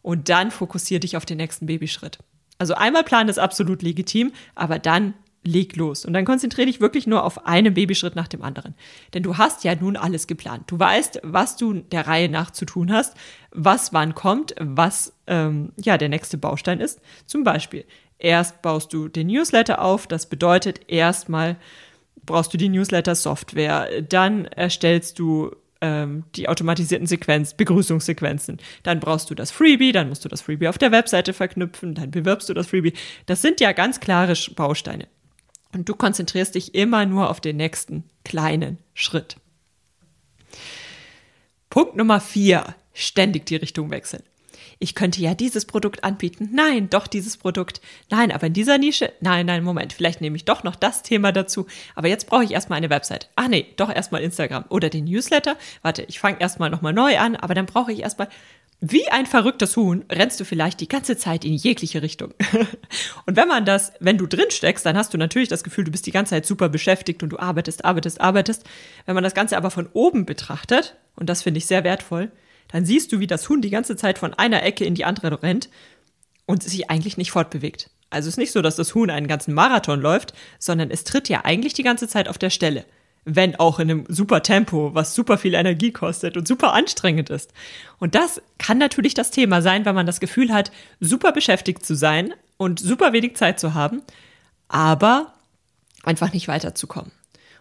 und 0.00 0.30
dann 0.30 0.50
fokussier 0.50 0.98
dich 0.98 1.16
auf 1.16 1.26
den 1.26 1.36
nächsten 1.36 1.66
Babyschritt. 1.66 2.18
Also 2.56 2.74
einmal 2.74 3.04
planen 3.04 3.28
ist 3.28 3.38
absolut 3.38 3.82
legitim, 3.82 4.32
aber 4.54 4.78
dann 4.78 5.12
leg 5.48 5.76
los. 5.76 6.04
Und 6.04 6.12
dann 6.12 6.24
konzentriere 6.24 6.66
dich 6.66 6.80
wirklich 6.80 7.06
nur 7.06 7.24
auf 7.24 7.46
einen 7.46 7.74
Babyschritt 7.74 8.14
nach 8.14 8.28
dem 8.28 8.42
anderen. 8.42 8.74
Denn 9.14 9.22
du 9.22 9.38
hast 9.38 9.64
ja 9.64 9.74
nun 9.74 9.96
alles 9.96 10.26
geplant. 10.26 10.64
Du 10.66 10.78
weißt, 10.78 11.20
was 11.24 11.56
du 11.56 11.74
der 11.74 12.06
Reihe 12.06 12.28
nach 12.28 12.50
zu 12.50 12.64
tun 12.64 12.92
hast, 12.92 13.16
was 13.50 13.92
wann 13.92 14.14
kommt, 14.14 14.54
was 14.60 15.14
ähm, 15.26 15.72
ja 15.76 15.98
der 15.98 16.08
nächste 16.08 16.38
Baustein 16.38 16.80
ist. 16.80 17.00
Zum 17.26 17.44
Beispiel, 17.44 17.84
erst 18.18 18.62
baust 18.62 18.92
du 18.92 19.08
den 19.08 19.28
Newsletter 19.28 19.82
auf. 19.82 20.06
Das 20.06 20.26
bedeutet, 20.26 20.80
erstmal 20.88 21.56
brauchst 22.24 22.52
du 22.52 22.58
die 22.58 22.68
Newsletter-Software. 22.68 24.02
Dann 24.02 24.44
erstellst 24.44 25.18
du 25.18 25.52
ähm, 25.80 26.24
die 26.34 26.48
automatisierten 26.48 27.06
Sequenz, 27.06 27.54
Begrüßungssequenzen. 27.54 28.58
Dann 28.82 29.00
brauchst 29.00 29.30
du 29.30 29.34
das 29.34 29.50
Freebie, 29.50 29.92
dann 29.92 30.08
musst 30.08 30.24
du 30.24 30.28
das 30.28 30.42
Freebie 30.42 30.68
auf 30.68 30.78
der 30.78 30.92
Webseite 30.92 31.32
verknüpfen, 31.32 31.94
dann 31.94 32.10
bewirbst 32.10 32.48
du 32.48 32.54
das 32.54 32.66
Freebie. 32.66 32.92
Das 33.26 33.42
sind 33.42 33.60
ja 33.60 33.72
ganz 33.72 34.00
klare 34.00 34.34
Bausteine. 34.54 35.06
Und 35.72 35.88
du 35.88 35.94
konzentrierst 35.94 36.54
dich 36.54 36.74
immer 36.74 37.06
nur 37.06 37.30
auf 37.30 37.40
den 37.40 37.56
nächsten 37.56 38.04
kleinen 38.24 38.78
Schritt. 38.94 39.36
Punkt 41.70 41.96
Nummer 41.96 42.20
vier, 42.20 42.74
ständig 42.94 43.46
die 43.46 43.56
Richtung 43.56 43.90
wechseln. 43.90 44.22
Ich 44.80 44.94
könnte 44.94 45.20
ja 45.20 45.34
dieses 45.34 45.64
Produkt 45.64 46.04
anbieten. 46.04 46.50
Nein, 46.52 46.88
doch 46.88 47.08
dieses 47.08 47.36
Produkt. 47.36 47.80
Nein, 48.10 48.30
aber 48.30 48.46
in 48.46 48.52
dieser 48.52 48.78
Nische. 48.78 49.12
Nein, 49.20 49.46
nein, 49.46 49.64
Moment. 49.64 49.92
Vielleicht 49.92 50.20
nehme 50.20 50.36
ich 50.36 50.44
doch 50.44 50.62
noch 50.62 50.76
das 50.76 51.02
Thema 51.02 51.32
dazu. 51.32 51.66
Aber 51.96 52.06
jetzt 52.06 52.28
brauche 52.28 52.44
ich 52.44 52.52
erstmal 52.52 52.76
eine 52.76 52.88
Website. 52.88 53.28
Ach 53.34 53.48
nee, 53.48 53.66
doch 53.76 53.92
erstmal 53.92 54.22
Instagram 54.22 54.64
oder 54.68 54.88
den 54.88 55.04
Newsletter. 55.04 55.56
Warte, 55.82 56.02
ich 56.02 56.20
fange 56.20 56.40
erstmal 56.40 56.70
nochmal 56.70 56.92
neu 56.92 57.18
an, 57.18 57.34
aber 57.34 57.54
dann 57.54 57.66
brauche 57.66 57.92
ich 57.92 58.00
erstmal 58.00 58.28
wie 58.80 59.08
ein 59.08 59.26
verrücktes 59.26 59.76
Huhn 59.76 60.04
rennst 60.10 60.38
du 60.38 60.44
vielleicht 60.44 60.80
die 60.80 60.86
ganze 60.86 61.16
Zeit 61.16 61.44
in 61.44 61.54
jegliche 61.54 62.00
Richtung. 62.00 62.32
und 63.26 63.36
wenn 63.36 63.48
man 63.48 63.64
das, 63.64 63.92
wenn 63.98 64.18
du 64.18 64.26
drin 64.26 64.50
steckst, 64.50 64.86
dann 64.86 64.96
hast 64.96 65.12
du 65.12 65.18
natürlich 65.18 65.48
das 65.48 65.64
Gefühl, 65.64 65.84
du 65.84 65.90
bist 65.90 66.06
die 66.06 66.12
ganze 66.12 66.30
Zeit 66.30 66.46
super 66.46 66.68
beschäftigt 66.68 67.22
und 67.24 67.30
du 67.30 67.38
arbeitest, 67.38 67.84
arbeitest, 67.84 68.20
arbeitest. 68.20 68.64
Wenn 69.04 69.16
man 69.16 69.24
das 69.24 69.34
Ganze 69.34 69.56
aber 69.56 69.72
von 69.72 69.88
oben 69.94 70.26
betrachtet, 70.26 70.96
und 71.16 71.28
das 71.28 71.42
finde 71.42 71.58
ich 71.58 71.66
sehr 71.66 71.82
wertvoll, 71.82 72.30
dann 72.68 72.84
siehst 72.84 73.10
du, 73.12 73.18
wie 73.18 73.26
das 73.26 73.48
Huhn 73.48 73.60
die 73.60 73.70
ganze 73.70 73.96
Zeit 73.96 74.18
von 74.18 74.32
einer 74.34 74.62
Ecke 74.62 74.84
in 74.84 74.94
die 74.94 75.04
andere 75.04 75.42
rennt 75.42 75.70
und 76.46 76.62
sich 76.62 76.88
eigentlich 76.88 77.16
nicht 77.16 77.32
fortbewegt. 77.32 77.90
Also 78.10 78.28
es 78.28 78.34
ist 78.34 78.38
nicht 78.38 78.52
so, 78.52 78.62
dass 78.62 78.76
das 78.76 78.94
Huhn 78.94 79.10
einen 79.10 79.26
ganzen 79.26 79.54
Marathon 79.54 80.00
läuft, 80.00 80.34
sondern 80.60 80.90
es 80.90 81.02
tritt 81.02 81.28
ja 81.28 81.44
eigentlich 81.44 81.74
die 81.74 81.82
ganze 81.82 82.06
Zeit 82.06 82.28
auf 82.28 82.38
der 82.38 82.50
Stelle 82.50 82.84
wenn 83.24 83.56
auch 83.56 83.78
in 83.78 83.90
einem 83.90 84.04
super 84.08 84.42
Tempo, 84.42 84.94
was 84.94 85.14
super 85.14 85.38
viel 85.38 85.54
Energie 85.54 85.92
kostet 85.92 86.36
und 86.36 86.48
super 86.48 86.72
anstrengend 86.72 87.30
ist. 87.30 87.52
Und 87.98 88.14
das 88.14 88.40
kann 88.58 88.78
natürlich 88.78 89.14
das 89.14 89.30
Thema 89.30 89.60
sein, 89.60 89.84
wenn 89.84 89.94
man 89.94 90.06
das 90.06 90.20
Gefühl 90.20 90.52
hat, 90.52 90.70
super 91.00 91.32
beschäftigt 91.32 91.84
zu 91.84 91.94
sein 91.94 92.32
und 92.56 92.80
super 92.80 93.12
wenig 93.12 93.36
Zeit 93.36 93.60
zu 93.60 93.74
haben, 93.74 94.02
aber 94.68 95.34
einfach 96.02 96.32
nicht 96.32 96.48
weiterzukommen. 96.48 97.12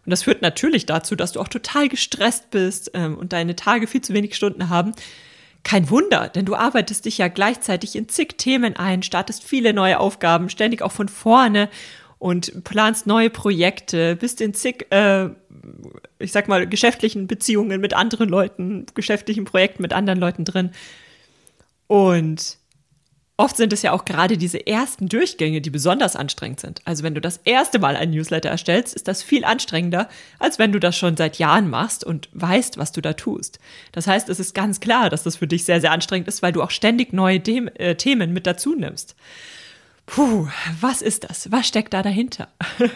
Und 0.08 0.12
das 0.12 0.24
führt 0.24 0.42
natürlich 0.42 0.86
dazu, 0.86 1.18
dass 1.18 1.34
du 1.34 1.42
auch 1.42 1.50
total 1.50 1.90
gestresst 1.90 2.50
bist 2.50 2.92
ähm, 2.94 3.18
und 3.18 3.34
deine 3.34 3.58
Tage 3.58 3.88
viel 3.88 4.02
zu 4.02 4.14
wenig 4.14 4.36
Stunden 4.36 4.70
haben. 4.70 4.94
Kein 5.64 5.90
Wunder, 5.90 6.30
denn 6.30 6.46
du 6.46 6.56
arbeitest 6.56 7.04
dich 7.04 7.18
ja 7.18 7.28
gleichzeitig 7.28 7.94
in 7.98 8.08
zig 8.08 8.38
Themen 8.38 8.78
ein, 8.78 9.04
startest 9.04 9.44
viele 9.44 9.74
neue 9.74 10.00
Aufgaben, 10.00 10.50
ständig 10.50 10.82
auch 10.82 10.94
von 10.94 11.10
vorne 11.10 11.68
und 12.20 12.64
planst 12.64 13.06
neue 13.06 13.30
Projekte, 13.30 14.16
bist 14.16 14.40
in 14.40 14.54
zig, 14.54 14.90
äh, 14.92 15.30
ich 16.20 16.32
sag 16.32 16.48
mal, 16.48 16.68
geschäftlichen 16.68 17.28
Beziehungen 17.28 17.82
mit 17.82 17.94
anderen 17.94 18.30
Leuten, 18.30 18.86
geschäftlichen 18.94 19.46
Projekten 19.46 19.82
mit 19.82 19.94
anderen 19.94 20.20
Leuten 20.20 20.46
drin. 20.46 20.72
Und 21.88 22.58
Oft 23.40 23.56
sind 23.56 23.72
es 23.72 23.84
ja 23.84 23.92
auch 23.92 24.04
gerade 24.04 24.36
diese 24.36 24.66
ersten 24.66 25.10
Durchgänge, 25.10 25.62
die 25.62 25.70
besonders 25.70 26.16
anstrengend 26.16 26.60
sind. 26.60 26.82
Also 26.86 27.04
wenn 27.04 27.14
du 27.14 27.22
das 27.22 27.38
erste 27.44 27.78
Mal 27.78 27.96
ein 27.96 28.10
Newsletter 28.10 28.50
erstellst, 28.50 28.96
ist 28.96 29.08
das 29.08 29.22
viel 29.22 29.46
anstrengender, 29.46 30.10
als 30.40 30.58
wenn 30.58 30.72
du 30.72 30.80
das 30.80 30.98
schon 30.98 31.16
seit 31.16 31.38
Jahren 31.38 31.70
machst 31.70 32.04
und 32.04 32.30
weißt, 32.34 32.80
was 32.80 32.94
du 32.94 33.02
da 33.02 33.14
tust. 33.14 33.60
Das 33.92 34.08
heißt, 34.08 34.28
es 34.30 34.40
ist 34.40 34.56
ganz 34.56 34.80
klar, 34.80 35.12
dass 35.12 35.22
das 35.22 35.36
für 35.36 35.46
dich 35.46 35.66
sehr, 35.66 35.80
sehr 35.82 35.92
anstrengend 35.92 36.28
ist, 36.28 36.42
weil 36.42 36.52
du 36.52 36.64
auch 36.64 36.72
ständig 36.72 37.14
neue 37.14 37.40
Dem 37.40 37.68
äh, 37.76 37.94
Themen 37.94 38.34
mit 38.34 38.48
dazu 38.48 38.74
nimmst. 38.74 39.16
Puh, 40.08 40.48
was 40.82 41.04
ist 41.04 41.30
das? 41.30 41.52
Was 41.52 41.68
steckt 41.68 41.94
da 41.94 42.02
dahinter? 42.02 42.48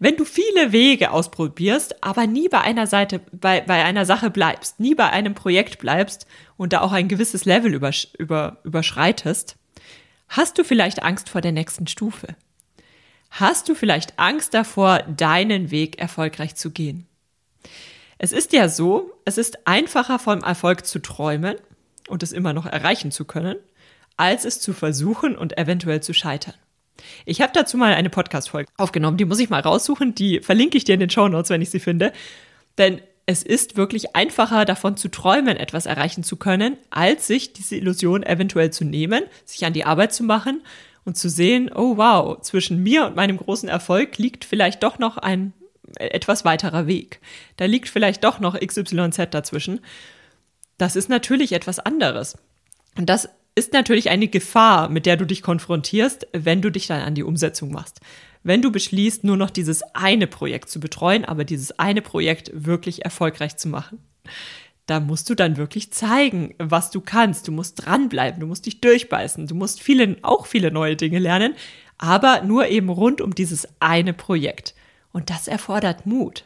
Wenn 0.00 0.16
du 0.16 0.24
viele 0.24 0.70
Wege 0.70 1.10
ausprobierst, 1.10 2.04
aber 2.04 2.26
nie 2.26 2.48
bei 2.48 2.60
einer 2.60 2.86
Seite, 2.86 3.20
bei, 3.32 3.60
bei 3.62 3.84
einer 3.84 4.06
Sache 4.06 4.30
bleibst, 4.30 4.78
nie 4.78 4.94
bei 4.94 5.10
einem 5.10 5.34
Projekt 5.34 5.78
bleibst 5.78 6.26
und 6.56 6.72
da 6.72 6.82
auch 6.82 6.92
ein 6.92 7.08
gewisses 7.08 7.44
Level 7.44 7.74
übersch 7.74 8.08
über, 8.16 8.58
überschreitest, 8.62 9.56
hast 10.28 10.58
du 10.58 10.64
vielleicht 10.64 11.02
Angst 11.02 11.28
vor 11.28 11.40
der 11.40 11.52
nächsten 11.52 11.88
Stufe? 11.88 12.36
Hast 13.30 13.68
du 13.68 13.74
vielleicht 13.74 14.18
Angst 14.18 14.54
davor, 14.54 15.00
deinen 15.02 15.70
Weg 15.70 15.98
erfolgreich 15.98 16.54
zu 16.54 16.70
gehen? 16.70 17.06
Es 18.18 18.32
ist 18.32 18.52
ja 18.52 18.68
so, 18.68 19.12
es 19.24 19.36
ist 19.36 19.66
einfacher 19.66 20.18
vom 20.18 20.40
Erfolg 20.42 20.86
zu 20.86 21.00
träumen 21.00 21.56
und 22.08 22.22
es 22.22 22.32
immer 22.32 22.52
noch 22.52 22.66
erreichen 22.66 23.10
zu 23.10 23.24
können, 23.24 23.56
als 24.16 24.44
es 24.44 24.60
zu 24.60 24.72
versuchen 24.72 25.36
und 25.36 25.58
eventuell 25.58 26.02
zu 26.02 26.14
scheitern. 26.14 26.54
Ich 27.24 27.40
habe 27.40 27.52
dazu 27.54 27.76
mal 27.76 27.94
eine 27.94 28.10
Podcast-Folge 28.10 28.70
aufgenommen, 28.76 29.16
die 29.16 29.24
muss 29.24 29.40
ich 29.40 29.50
mal 29.50 29.60
raussuchen, 29.60 30.14
die 30.14 30.40
verlinke 30.40 30.76
ich 30.76 30.84
dir 30.84 30.94
in 30.94 31.00
den 31.00 31.10
Show 31.10 31.28
Notes, 31.28 31.50
wenn 31.50 31.62
ich 31.62 31.70
sie 31.70 31.80
finde. 31.80 32.12
Denn 32.76 33.00
es 33.26 33.42
ist 33.42 33.76
wirklich 33.76 34.16
einfacher, 34.16 34.64
davon 34.64 34.96
zu 34.96 35.08
träumen, 35.08 35.58
etwas 35.58 35.84
erreichen 35.84 36.24
zu 36.24 36.36
können, 36.36 36.78
als 36.88 37.26
sich 37.26 37.52
diese 37.52 37.76
Illusion 37.76 38.22
eventuell 38.22 38.70
zu 38.70 38.84
nehmen, 38.84 39.22
sich 39.44 39.66
an 39.66 39.74
die 39.74 39.84
Arbeit 39.84 40.14
zu 40.14 40.22
machen 40.22 40.62
und 41.04 41.16
zu 41.18 41.28
sehen, 41.28 41.70
oh 41.74 41.98
wow, 41.98 42.40
zwischen 42.40 42.82
mir 42.82 43.06
und 43.06 43.16
meinem 43.16 43.36
großen 43.36 43.68
Erfolg 43.68 44.16
liegt 44.18 44.44
vielleicht 44.44 44.82
doch 44.82 44.98
noch 44.98 45.18
ein 45.18 45.52
etwas 45.96 46.44
weiterer 46.44 46.86
Weg. 46.86 47.20
Da 47.56 47.66
liegt 47.66 47.88
vielleicht 47.88 48.24
doch 48.24 48.40
noch 48.40 48.58
XYZ 48.58 49.28
dazwischen. 49.30 49.80
Das 50.76 50.96
ist 50.96 51.08
natürlich 51.08 51.52
etwas 51.52 51.80
anderes. 51.80 52.38
Und 52.96 53.08
das 53.10 53.28
ist 53.58 53.72
natürlich 53.72 54.08
eine 54.08 54.28
Gefahr, 54.28 54.88
mit 54.88 55.04
der 55.04 55.16
du 55.16 55.26
dich 55.26 55.42
konfrontierst, 55.42 56.28
wenn 56.32 56.62
du 56.62 56.70
dich 56.70 56.86
dann 56.86 57.02
an 57.02 57.14
die 57.14 57.24
Umsetzung 57.24 57.72
machst. 57.72 58.00
Wenn 58.42 58.62
du 58.62 58.70
beschließt, 58.70 59.24
nur 59.24 59.36
noch 59.36 59.50
dieses 59.50 59.82
eine 59.94 60.26
Projekt 60.26 60.70
zu 60.70 60.80
betreuen, 60.80 61.24
aber 61.24 61.44
dieses 61.44 61.78
eine 61.78 62.00
Projekt 62.00 62.50
wirklich 62.54 63.04
erfolgreich 63.04 63.56
zu 63.56 63.68
machen. 63.68 63.98
Da 64.86 65.00
musst 65.00 65.28
du 65.28 65.34
dann 65.34 65.58
wirklich 65.58 65.92
zeigen, 65.92 66.54
was 66.58 66.90
du 66.90 67.00
kannst. 67.02 67.46
Du 67.46 67.52
musst 67.52 67.84
dranbleiben, 67.84 68.40
du 68.40 68.46
musst 68.46 68.64
dich 68.64 68.80
durchbeißen, 68.80 69.46
du 69.46 69.54
musst 69.54 69.82
viele, 69.82 70.16
auch 70.22 70.46
viele 70.46 70.70
neue 70.70 70.96
Dinge 70.96 71.18
lernen, 71.18 71.54
aber 71.98 72.42
nur 72.42 72.68
eben 72.68 72.88
rund 72.88 73.20
um 73.20 73.34
dieses 73.34 73.68
eine 73.80 74.14
Projekt. 74.14 74.74
Und 75.12 75.30
das 75.30 75.48
erfordert 75.48 76.06
Mut. 76.06 76.44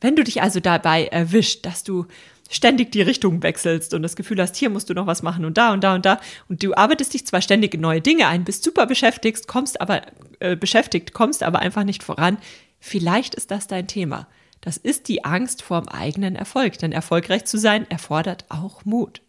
Wenn 0.00 0.14
du 0.14 0.22
dich 0.22 0.42
also 0.42 0.60
dabei 0.60 1.06
erwischt, 1.06 1.64
dass 1.64 1.82
du 1.82 2.06
ständig 2.50 2.92
die 2.92 3.02
Richtung 3.02 3.42
wechselst 3.42 3.94
und 3.94 4.02
das 4.02 4.16
Gefühl 4.16 4.40
hast, 4.40 4.56
hier 4.56 4.70
musst 4.70 4.88
du 4.90 4.94
noch 4.94 5.06
was 5.06 5.22
machen 5.22 5.44
und 5.44 5.58
da 5.58 5.72
und 5.72 5.82
da 5.82 5.94
und 5.94 6.06
da 6.06 6.20
und 6.48 6.62
du 6.62 6.74
arbeitest 6.74 7.14
dich 7.14 7.26
zwar 7.26 7.40
ständig 7.40 7.74
in 7.74 7.80
neue 7.80 8.00
Dinge 8.00 8.28
ein, 8.28 8.44
bist 8.44 8.64
super 8.64 8.86
beschäftigt, 8.86 9.48
kommst 9.48 9.80
aber 9.80 10.02
äh, 10.40 10.56
beschäftigt, 10.56 11.12
kommst 11.12 11.42
aber 11.42 11.60
einfach 11.60 11.84
nicht 11.84 12.02
voran, 12.02 12.38
vielleicht 12.78 13.34
ist 13.34 13.50
das 13.50 13.66
dein 13.66 13.88
Thema. 13.88 14.28
Das 14.60 14.76
ist 14.76 15.08
die 15.08 15.24
Angst 15.24 15.62
vorm 15.62 15.88
eigenen 15.88 16.34
Erfolg, 16.34 16.78
denn 16.78 16.92
erfolgreich 16.92 17.44
zu 17.44 17.58
sein 17.58 17.88
erfordert 17.90 18.46
auch 18.48 18.84
Mut. 18.84 19.22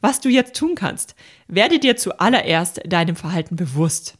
Was 0.00 0.20
du 0.20 0.28
jetzt 0.28 0.56
tun 0.56 0.74
kannst, 0.74 1.14
werde 1.48 1.78
dir 1.78 1.96
zuallererst 1.96 2.80
deinem 2.86 3.16
Verhalten 3.16 3.56
bewusst. 3.56 4.14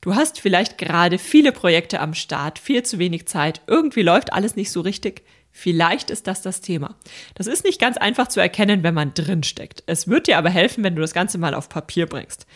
Du 0.00 0.14
hast 0.14 0.40
vielleicht 0.40 0.78
gerade 0.78 1.18
viele 1.18 1.52
Projekte 1.52 2.00
am 2.00 2.14
Start, 2.14 2.58
viel 2.58 2.82
zu 2.82 2.98
wenig 2.98 3.26
Zeit, 3.26 3.60
irgendwie 3.66 4.02
läuft 4.02 4.32
alles 4.32 4.56
nicht 4.56 4.70
so 4.70 4.80
richtig. 4.80 5.22
Vielleicht 5.52 6.10
ist 6.10 6.26
das 6.26 6.40
das 6.40 6.62
Thema. 6.62 6.96
Das 7.34 7.46
ist 7.46 7.64
nicht 7.64 7.80
ganz 7.80 7.98
einfach 7.98 8.28
zu 8.28 8.40
erkennen, 8.40 8.82
wenn 8.82 8.94
man 8.94 9.12
drin 9.12 9.42
steckt. 9.42 9.84
Es 9.86 10.08
wird 10.08 10.26
dir 10.26 10.38
aber 10.38 10.48
helfen, 10.48 10.82
wenn 10.82 10.96
du 10.96 11.02
das 11.02 11.12
Ganze 11.12 11.36
mal 11.36 11.54
auf 11.54 11.68
Papier 11.68 12.06
bringst. 12.06 12.46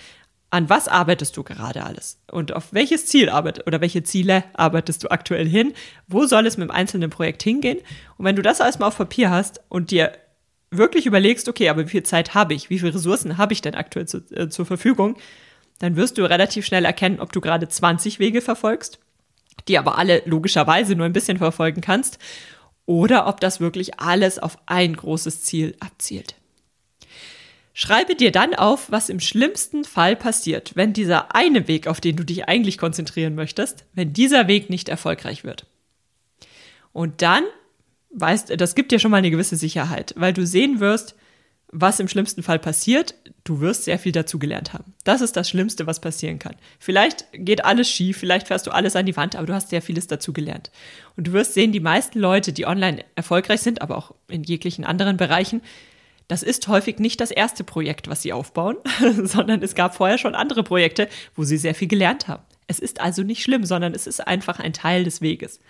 An 0.49 0.71
was 0.71 0.89
arbeitest 0.89 1.37
du 1.37 1.43
gerade 1.43 1.85
alles? 1.85 2.19
Und 2.31 2.53
auf 2.53 2.73
welches 2.73 3.07
Ziel 3.07 3.29
arbeitet 3.29 3.67
oder 3.67 3.83
welche 3.83 4.03
Ziele 4.03 4.45
arbeitest 4.55 5.05
du 5.05 5.11
aktuell 5.11 5.47
hin? 5.47 5.75
Wo 6.07 6.25
soll 6.25 6.47
es 6.47 6.57
mit 6.57 6.69
dem 6.69 6.75
einzelnen 6.75 7.11
Projekt 7.11 7.43
hingehen? 7.43 7.79
Und 8.17 8.25
wenn 8.25 8.37
du 8.37 8.43
das 8.43 8.63
alles 8.63 8.79
mal 8.79 8.87
auf 8.87 8.97
Papier 8.97 9.31
hast 9.31 9.61
und 9.69 9.91
dir 9.91 10.13
wirklich 10.71 11.05
überlegst, 11.05 11.49
okay, 11.49 11.69
aber 11.69 11.85
wie 11.85 11.91
viel 11.91 12.03
Zeit 12.03 12.35
habe 12.35 12.55
ich? 12.55 12.71
Wie 12.71 12.79
viele 12.79 12.95
Ressourcen 12.95 13.37
habe 13.37 13.53
ich 13.53 13.61
denn 13.61 13.75
aktuell 13.75 14.07
zu, 14.07 14.19
äh, 14.31 14.49
zur 14.49 14.65
Verfügung? 14.65 15.17
Dann 15.81 15.97
wirst 15.97 16.17
du 16.17 16.23
relativ 16.23 16.65
schnell 16.65 16.87
erkennen, 16.87 17.21
ob 17.21 17.33
du 17.33 17.43
gerade 17.43 17.69
20 17.69 18.19
Wege 18.19 18.41
verfolgst, 18.41 19.01
die 19.69 19.79
aber 19.79 19.99
alle 19.99 20.23
logischerweise 20.25 20.95
nur 20.95 21.05
ein 21.05 21.13
bisschen 21.13 21.37
verfolgen 21.39 21.83
kannst 21.83 22.19
oder 22.87 23.27
ob 23.27 23.41
das 23.41 23.61
wirklich 23.61 24.01
alles 24.01 24.39
auf 24.39 24.59
ein 24.67 24.97
großes 24.97 25.43
Ziel 25.43 25.77
abzielt. 25.81 26.37
Schreibe 27.75 28.15
dir 28.15 28.33
dann 28.33 28.55
auf, 28.55 28.91
was 28.91 29.11
im 29.11 29.21
schlimmsten 29.21 29.85
Fall 29.85 30.17
passiert, 30.17 30.77
wenn 30.77 30.95
dieser 30.95 31.35
eine 31.35 31.69
Weg, 31.69 31.89
auf 31.89 32.01
den 32.01 32.17
du 32.17 32.25
dich 32.25 32.49
eigentlich 32.49 32.79
konzentrieren 32.79 33.35
möchtest, 33.35 33.85
wenn 33.93 34.15
dieser 34.15 34.49
Weg 34.49 34.71
nicht 34.71 34.89
erfolgreich 34.89 35.45
wird. 35.45 35.67
Und 36.95 37.21
dann, 37.21 37.45
weißt, 38.13 38.59
das 38.59 38.75
gibt 38.75 38.93
dir 38.93 38.99
schon 38.99 39.11
mal 39.11 39.19
eine 39.19 39.31
gewisse 39.31 39.57
Sicherheit, 39.57 40.15
weil 40.17 40.33
du 40.33 40.47
sehen 40.47 40.81
wirst, 40.81 41.17
was 41.79 42.01
im 42.01 42.09
schlimmsten 42.09 42.43
Fall 42.43 42.59
passiert, 42.59 43.15
du 43.45 43.61
wirst 43.61 43.85
sehr 43.85 43.99
viel 43.99 44.13
dazugelernt 44.13 44.73
haben. 44.73 44.95
Das 45.05 45.21
ist 45.21 45.37
das 45.37 45.51
Schlimmste, 45.51 45.87
was 45.87 46.01
passieren 46.01 46.39
kann. 46.39 46.57
Vielleicht 46.79 47.27
geht 47.33 47.67
alles 47.67 47.91
schief, 47.91 48.17
vielleicht 48.17 48.47
fährst 48.47 48.67
du 48.67 48.71
alles 48.71 48.97
an 48.97 49.05
die 49.05 49.17
Wand, 49.17 49.37
aber 49.37 49.47
du 49.47 49.53
hast 49.53 49.69
sehr 49.69 49.83
vieles 49.83 50.07
dazugelernt. 50.07 50.71
Und 51.17 51.27
du 51.27 51.33
wirst 51.35 51.53
sehen, 51.53 51.73
die 51.73 51.81
meisten 51.81 52.19
Leute, 52.19 52.55
die 52.55 52.67
online 52.67 53.05
erfolgreich 53.15 53.61
sind, 53.61 53.83
aber 53.83 53.99
auch 53.99 54.15
in 54.29 54.43
jeglichen 54.43 54.87
anderen 54.87 55.19
Bereichen, 55.19 55.61
das 56.29 56.43
ist 56.43 56.67
häufig 56.67 56.99
nicht 56.99 57.21
das 57.21 57.31
erste 57.31 57.63
Projekt, 57.63 58.09
was 58.09 58.23
sie 58.23 58.33
aufbauen, 58.33 58.77
sondern 59.23 59.63
es 59.63 59.75
gab 59.75 59.95
vorher 59.95 60.17
schon 60.17 60.35
andere 60.35 60.63
Projekte, 60.63 61.09
wo 61.35 61.45
sie 61.45 61.59
sehr 61.59 61.75
viel 61.75 61.89
gelernt 61.89 62.27
haben. 62.27 62.43
Es 62.69 62.79
ist 62.79 63.03
also 63.03 63.23
nicht 63.23 63.43
schlimm, 63.43 63.67
sondern 63.67 63.95
es 63.95 64.07
ist 64.07 64.27
einfach 64.27 64.61
ein 64.61 64.73
Teil 64.73 65.05
des 65.05 65.21
Weges. 65.21 65.61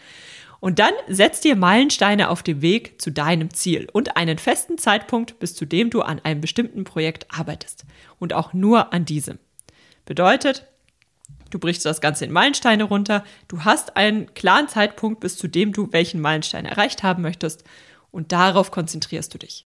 Und 0.61 0.79
dann 0.79 0.93
setz 1.09 1.41
dir 1.41 1.57
Meilensteine 1.57 2.31
auf 2.31 2.43
dem 2.43 2.63
Weg 2.63 3.01
zu 3.01 3.11
deinem 3.11 3.53
Ziel 3.53 3.89
und 3.93 4.17
einen 4.17 4.39
festen 4.39 4.79
Zeitpunkt, 4.79 5.39
bis 5.39 5.55
zu 5.55 5.65
dem 5.65 5.91
du 5.91 6.03
an 6.03 6.21
einem 6.21 6.41
bestimmten 6.41 6.85
Projekt 6.85 7.27
arbeitest. 7.29 7.85
Und 8.19 8.33
auch 8.33 8.53
nur 8.53 8.93
an 8.93 9.05
diesem. 9.05 9.39
Bedeutet, 10.07 10.67
du 11.51 11.59
brichst 11.59 11.85
das 11.85 12.01
Ganze 12.01 12.25
in 12.25 12.33
Meilensteine 12.33 12.85
runter, 12.85 13.25
du 13.49 13.65
hast 13.65 13.97
einen 13.97 14.33
klaren 14.35 14.69
Zeitpunkt, 14.69 15.21
bis 15.21 15.37
zu 15.37 15.49
dem 15.49 15.73
du 15.73 15.93
welchen 15.93 16.21
Meilenstein 16.21 16.65
erreicht 16.65 17.03
haben 17.03 17.23
möchtest 17.23 17.65
und 18.11 18.33
darauf 18.33 18.71
konzentrierst 18.71 19.35
du 19.35 19.39
dich. 19.39 19.67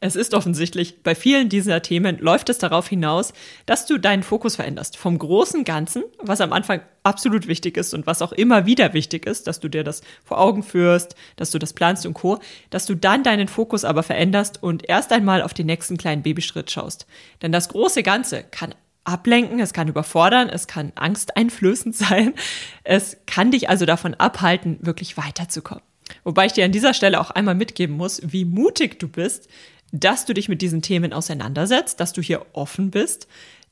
Es 0.00 0.16
ist 0.16 0.34
offensichtlich, 0.34 1.02
bei 1.02 1.14
vielen 1.14 1.48
dieser 1.48 1.82
Themen 1.82 2.18
läuft 2.18 2.48
es 2.48 2.58
darauf 2.58 2.88
hinaus, 2.88 3.32
dass 3.66 3.86
du 3.86 3.98
deinen 3.98 4.22
Fokus 4.22 4.56
veränderst. 4.56 4.96
Vom 4.96 5.18
großen 5.18 5.64
Ganzen, 5.64 6.04
was 6.18 6.40
am 6.40 6.52
Anfang 6.52 6.80
absolut 7.02 7.46
wichtig 7.46 7.76
ist 7.76 7.94
und 7.94 8.06
was 8.06 8.22
auch 8.22 8.32
immer 8.32 8.66
wieder 8.66 8.92
wichtig 8.94 9.26
ist, 9.26 9.46
dass 9.46 9.60
du 9.60 9.68
dir 9.68 9.84
das 9.84 10.02
vor 10.24 10.40
Augen 10.40 10.62
führst, 10.62 11.14
dass 11.36 11.50
du 11.50 11.58
das 11.58 11.72
planst 11.72 12.06
und 12.06 12.14
co., 12.14 12.38
dass 12.70 12.86
du 12.86 12.94
dann 12.94 13.22
deinen 13.22 13.48
Fokus 13.48 13.84
aber 13.84 14.02
veränderst 14.02 14.62
und 14.62 14.88
erst 14.88 15.12
einmal 15.12 15.42
auf 15.42 15.54
den 15.54 15.66
nächsten 15.66 15.96
kleinen 15.96 16.22
Babyschritt 16.22 16.70
schaust. 16.70 17.06
Denn 17.42 17.52
das 17.52 17.68
große 17.68 18.02
Ganze 18.02 18.42
kann 18.42 18.74
ablenken, 19.04 19.60
es 19.60 19.72
kann 19.72 19.88
überfordern, 19.88 20.48
es 20.48 20.66
kann 20.66 20.92
angsteinflößend 20.94 21.94
sein. 21.96 22.34
Es 22.82 23.18
kann 23.26 23.50
dich 23.50 23.68
also 23.68 23.86
davon 23.86 24.14
abhalten, 24.14 24.78
wirklich 24.80 25.16
weiterzukommen. 25.16 25.84
Wobei 26.22 26.46
ich 26.46 26.52
dir 26.52 26.64
an 26.64 26.72
dieser 26.72 26.94
Stelle 26.94 27.20
auch 27.20 27.30
einmal 27.30 27.54
mitgeben 27.54 27.96
muss, 27.96 28.20
wie 28.24 28.44
mutig 28.44 28.98
du 28.98 29.08
bist, 29.08 29.48
dass 29.94 30.26
du 30.26 30.34
dich 30.34 30.48
mit 30.48 30.60
diesen 30.60 30.82
Themen 30.82 31.12
auseinandersetzt, 31.12 32.00
dass 32.00 32.12
du 32.12 32.20
hier 32.20 32.44
offen 32.52 32.90
bist. 32.90 33.28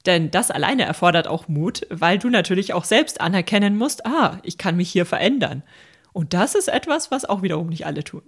Denn 0.06 0.30
das 0.30 0.52
alleine 0.52 0.84
erfordert 0.84 1.26
auch 1.26 1.48
Mut, 1.48 1.86
weil 1.90 2.18
du 2.18 2.28
natürlich 2.28 2.74
auch 2.74 2.84
selbst 2.84 3.20
anerkennen 3.20 3.76
musst, 3.76 4.06
ah, 4.06 4.38
ich 4.44 4.56
kann 4.56 4.76
mich 4.76 4.90
hier 4.90 5.04
verändern. 5.04 5.64
Und 6.12 6.32
das 6.32 6.54
ist 6.54 6.68
etwas, 6.68 7.10
was 7.10 7.24
auch 7.24 7.42
wiederum 7.42 7.68
nicht 7.68 7.86
alle 7.86 8.04
tun. 8.04 8.22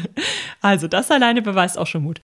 also 0.62 0.88
das 0.88 1.10
alleine 1.10 1.42
beweist 1.42 1.76
auch 1.76 1.86
schon 1.86 2.02
Mut. 2.02 2.20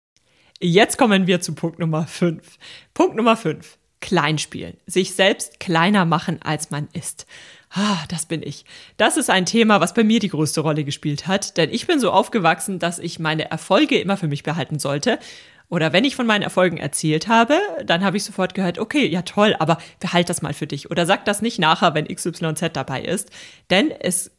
Jetzt 0.59 0.97
kommen 0.97 1.27
wir 1.27 1.41
zu 1.41 1.55
Punkt 1.55 1.79
Nummer 1.79 2.07
5. 2.07 2.59
Punkt 2.95 3.17
Nummer 3.17 3.37
5. 3.37 3.79
klein 4.01 4.39
spielen, 4.39 4.79
sich 4.87 5.15
selbst 5.15 5.61
kleiner 5.61 6.07
machen, 6.07 6.41
als 6.43 6.71
man 6.71 6.89
ist. 6.95 7.27
Ah, 7.73 8.05
das 8.09 8.27
bin 8.27 8.43
ich. 8.43 8.65
Das 8.97 9.17
ist 9.17 9.31
ein 9.31 9.47
Thema, 9.47 9.81
was 9.81 9.95
bei 9.95 10.03
mir 10.03 10.19
die 10.19 10.29
größte 10.29 10.61
Rolle 10.61 10.83
gespielt 10.83 11.29
hat, 11.29 11.57
denn 11.57 11.71
ich 11.73 11.87
bin 11.87 12.01
so 12.01 12.11
aufgewachsen, 12.11 12.81
dass 12.81 12.99
ich 12.99 13.21
meine 13.21 13.49
Erfolge 13.49 13.99
immer 14.01 14.17
für 14.17 14.27
mich 14.27 14.43
behalten 14.43 14.81
sollte. 14.81 15.21
Oder 15.69 15.93
wenn 15.93 16.05
ich 16.05 16.17
von 16.17 16.27
meinen 16.27 16.43
Erfolgen 16.43 16.79
erzählt 16.79 17.29
habe, 17.29 17.57
dann 17.85 18.03
habe 18.03 18.17
ich 18.17 18.25
sofort 18.25 18.55
gehört, 18.55 18.81
okay, 18.81 19.07
ja 19.07 19.23
toll, 19.23 19.55
aber 19.61 19.79
behalt 20.01 20.29
das 20.29 20.43
mal 20.43 20.53
für 20.53 20.67
dich. 20.67 20.91
Oder 20.91 21.07
sag 21.07 21.25
das 21.27 21.43
nicht 21.43 21.61
nachher, 21.61 21.95
wenn 21.95 22.09
XYZ 22.09 22.71
dabei 22.73 23.03
ist. 23.03 23.31
Denn 23.71 23.93
es, 23.93 24.33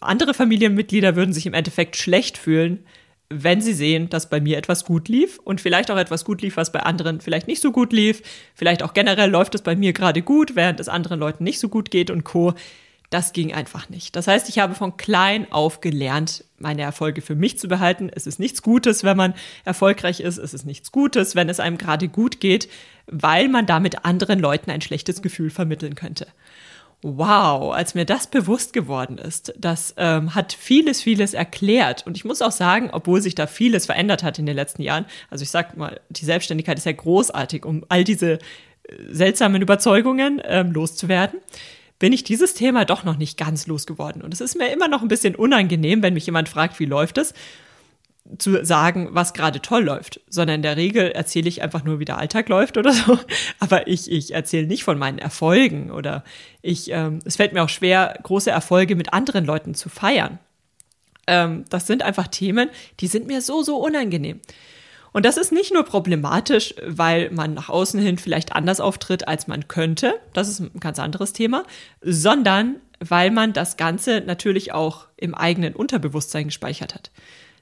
andere 0.00 0.32
Familienmitglieder 0.32 1.16
würden 1.16 1.34
sich 1.34 1.44
im 1.44 1.52
Endeffekt 1.52 1.96
schlecht 1.96 2.38
fühlen, 2.38 2.86
wenn 3.32 3.60
sie 3.60 3.72
sehen, 3.72 4.08
dass 4.08 4.28
bei 4.28 4.40
mir 4.40 4.58
etwas 4.58 4.84
gut 4.84 5.08
lief 5.08 5.38
und 5.38 5.60
vielleicht 5.60 5.90
auch 5.90 5.96
etwas 5.96 6.24
gut 6.24 6.42
lief, 6.42 6.56
was 6.56 6.72
bei 6.72 6.80
anderen 6.80 7.20
vielleicht 7.20 7.46
nicht 7.46 7.62
so 7.62 7.70
gut 7.70 7.92
lief, 7.92 8.22
vielleicht 8.54 8.82
auch 8.82 8.92
generell 8.92 9.30
läuft 9.30 9.54
es 9.54 9.62
bei 9.62 9.76
mir 9.76 9.92
gerade 9.92 10.20
gut, 10.20 10.56
während 10.56 10.80
es 10.80 10.88
anderen 10.88 11.20
Leuten 11.20 11.44
nicht 11.44 11.60
so 11.60 11.68
gut 11.68 11.90
geht 11.92 12.10
und 12.10 12.24
co. 12.24 12.54
Das 13.08 13.32
ging 13.32 13.52
einfach 13.52 13.88
nicht. 13.88 14.14
Das 14.14 14.28
heißt, 14.28 14.48
ich 14.48 14.60
habe 14.60 14.74
von 14.76 14.96
klein 14.96 15.50
auf 15.50 15.80
gelernt, 15.80 16.44
meine 16.58 16.82
Erfolge 16.82 17.22
für 17.22 17.34
mich 17.34 17.58
zu 17.58 17.66
behalten. 17.66 18.08
Es 18.14 18.26
ist 18.26 18.38
nichts 18.38 18.62
Gutes, 18.62 19.02
wenn 19.02 19.16
man 19.16 19.34
erfolgreich 19.64 20.20
ist. 20.20 20.38
Es 20.38 20.54
ist 20.54 20.64
nichts 20.64 20.92
Gutes, 20.92 21.34
wenn 21.34 21.48
es 21.48 21.58
einem 21.58 21.76
gerade 21.76 22.06
gut 22.06 22.38
geht, 22.38 22.68
weil 23.06 23.48
man 23.48 23.66
damit 23.66 24.04
anderen 24.04 24.38
Leuten 24.38 24.70
ein 24.70 24.80
schlechtes 24.80 25.22
Gefühl 25.22 25.50
vermitteln 25.50 25.96
könnte 25.96 26.28
wow, 27.02 27.72
als 27.72 27.94
mir 27.94 28.04
das 28.04 28.26
bewusst 28.26 28.72
geworden 28.72 29.16
ist, 29.16 29.54
das 29.56 29.94
ähm, 29.96 30.34
hat 30.34 30.52
vieles, 30.52 31.00
vieles 31.02 31.32
erklärt. 31.32 32.06
Und 32.06 32.16
ich 32.16 32.24
muss 32.24 32.42
auch 32.42 32.52
sagen, 32.52 32.90
obwohl 32.92 33.22
sich 33.22 33.34
da 33.34 33.46
vieles 33.46 33.86
verändert 33.86 34.22
hat 34.22 34.38
in 34.38 34.46
den 34.46 34.54
letzten 34.54 34.82
Jahren, 34.82 35.06
also 35.30 35.42
ich 35.42 35.50
sag 35.50 35.76
mal, 35.76 36.00
die 36.10 36.24
Selbstständigkeit 36.24 36.76
ist 36.76 36.86
ja 36.86 36.92
großartig, 36.92 37.64
um 37.64 37.84
all 37.88 38.04
diese 38.04 38.32
äh, 38.32 38.38
seltsamen 39.10 39.62
Überzeugungen 39.62 40.42
ähm, 40.44 40.72
loszuwerden, 40.72 41.40
bin 41.98 42.12
ich 42.12 42.24
dieses 42.24 42.54
Thema 42.54 42.84
doch 42.84 43.04
noch 43.04 43.16
nicht 43.16 43.38
ganz 43.38 43.66
losgeworden. 43.66 44.22
Und 44.22 44.34
es 44.34 44.40
ist 44.40 44.56
mir 44.56 44.72
immer 44.72 44.88
noch 44.88 45.02
ein 45.02 45.08
bisschen 45.08 45.34
unangenehm, 45.34 46.02
wenn 46.02 46.14
mich 46.14 46.26
jemand 46.26 46.48
fragt, 46.48 46.80
wie 46.80 46.86
läuft 46.86 47.18
es 47.18 47.34
zu 48.38 48.64
sagen, 48.64 49.08
was 49.12 49.32
gerade 49.32 49.60
toll 49.60 49.84
läuft, 49.84 50.20
sondern 50.28 50.56
in 50.56 50.62
der 50.62 50.76
Regel 50.76 51.10
erzähle 51.10 51.48
ich 51.48 51.62
einfach 51.62 51.84
nur, 51.84 51.98
wie 51.98 52.04
der 52.04 52.18
Alltag 52.18 52.48
läuft 52.48 52.76
oder 52.76 52.92
so. 52.92 53.18
Aber 53.58 53.86
ich, 53.86 54.10
ich 54.10 54.34
erzähle 54.34 54.66
nicht 54.66 54.84
von 54.84 54.98
meinen 54.98 55.18
Erfolgen 55.18 55.90
oder 55.90 56.24
ich, 56.62 56.90
ähm, 56.90 57.20
es 57.24 57.36
fällt 57.36 57.52
mir 57.52 57.62
auch 57.62 57.68
schwer, 57.68 58.18
große 58.22 58.50
Erfolge 58.50 58.96
mit 58.96 59.12
anderen 59.12 59.44
Leuten 59.44 59.74
zu 59.74 59.88
feiern. 59.88 60.38
Ähm, 61.26 61.64
das 61.70 61.86
sind 61.86 62.02
einfach 62.02 62.28
Themen, 62.28 62.70
die 63.00 63.06
sind 63.06 63.26
mir 63.26 63.42
so, 63.42 63.62
so 63.62 63.76
unangenehm. 63.76 64.40
Und 65.12 65.26
das 65.26 65.36
ist 65.36 65.52
nicht 65.52 65.72
nur 65.72 65.84
problematisch, 65.84 66.74
weil 66.86 67.30
man 67.30 67.54
nach 67.54 67.68
außen 67.68 68.00
hin 68.00 68.18
vielleicht 68.18 68.54
anders 68.54 68.80
auftritt, 68.80 69.26
als 69.26 69.48
man 69.48 69.66
könnte. 69.66 70.14
Das 70.32 70.48
ist 70.48 70.60
ein 70.60 70.78
ganz 70.78 70.98
anderes 70.98 71.32
Thema, 71.32 71.64
sondern 72.00 72.76
weil 73.00 73.30
man 73.30 73.52
das 73.52 73.76
Ganze 73.76 74.20
natürlich 74.20 74.72
auch 74.72 75.06
im 75.16 75.34
eigenen 75.34 75.74
Unterbewusstsein 75.74 76.46
gespeichert 76.46 76.94
hat. 76.94 77.10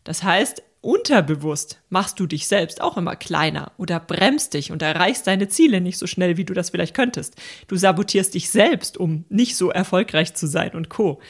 Das 0.04 0.22
heißt, 0.22 0.62
unterbewusst 0.80 1.80
machst 1.88 2.20
du 2.20 2.26
dich 2.26 2.46
selbst 2.46 2.80
auch 2.80 2.96
immer 2.96 3.16
kleiner 3.16 3.72
oder 3.78 3.98
bremst 4.00 4.54
dich 4.54 4.70
und 4.70 4.82
erreichst 4.82 5.26
deine 5.26 5.48
Ziele 5.48 5.80
nicht 5.80 5.98
so 5.98 6.06
schnell, 6.06 6.36
wie 6.36 6.44
du 6.44 6.54
das 6.54 6.70
vielleicht 6.70 6.94
könntest. 6.94 7.34
Du 7.66 7.76
sabotierst 7.76 8.34
dich 8.34 8.50
selbst, 8.50 8.96
um 8.96 9.24
nicht 9.28 9.56
so 9.56 9.70
erfolgreich 9.70 10.34
zu 10.34 10.46
sein 10.46 10.72
und 10.72 10.88
co. 10.88 11.20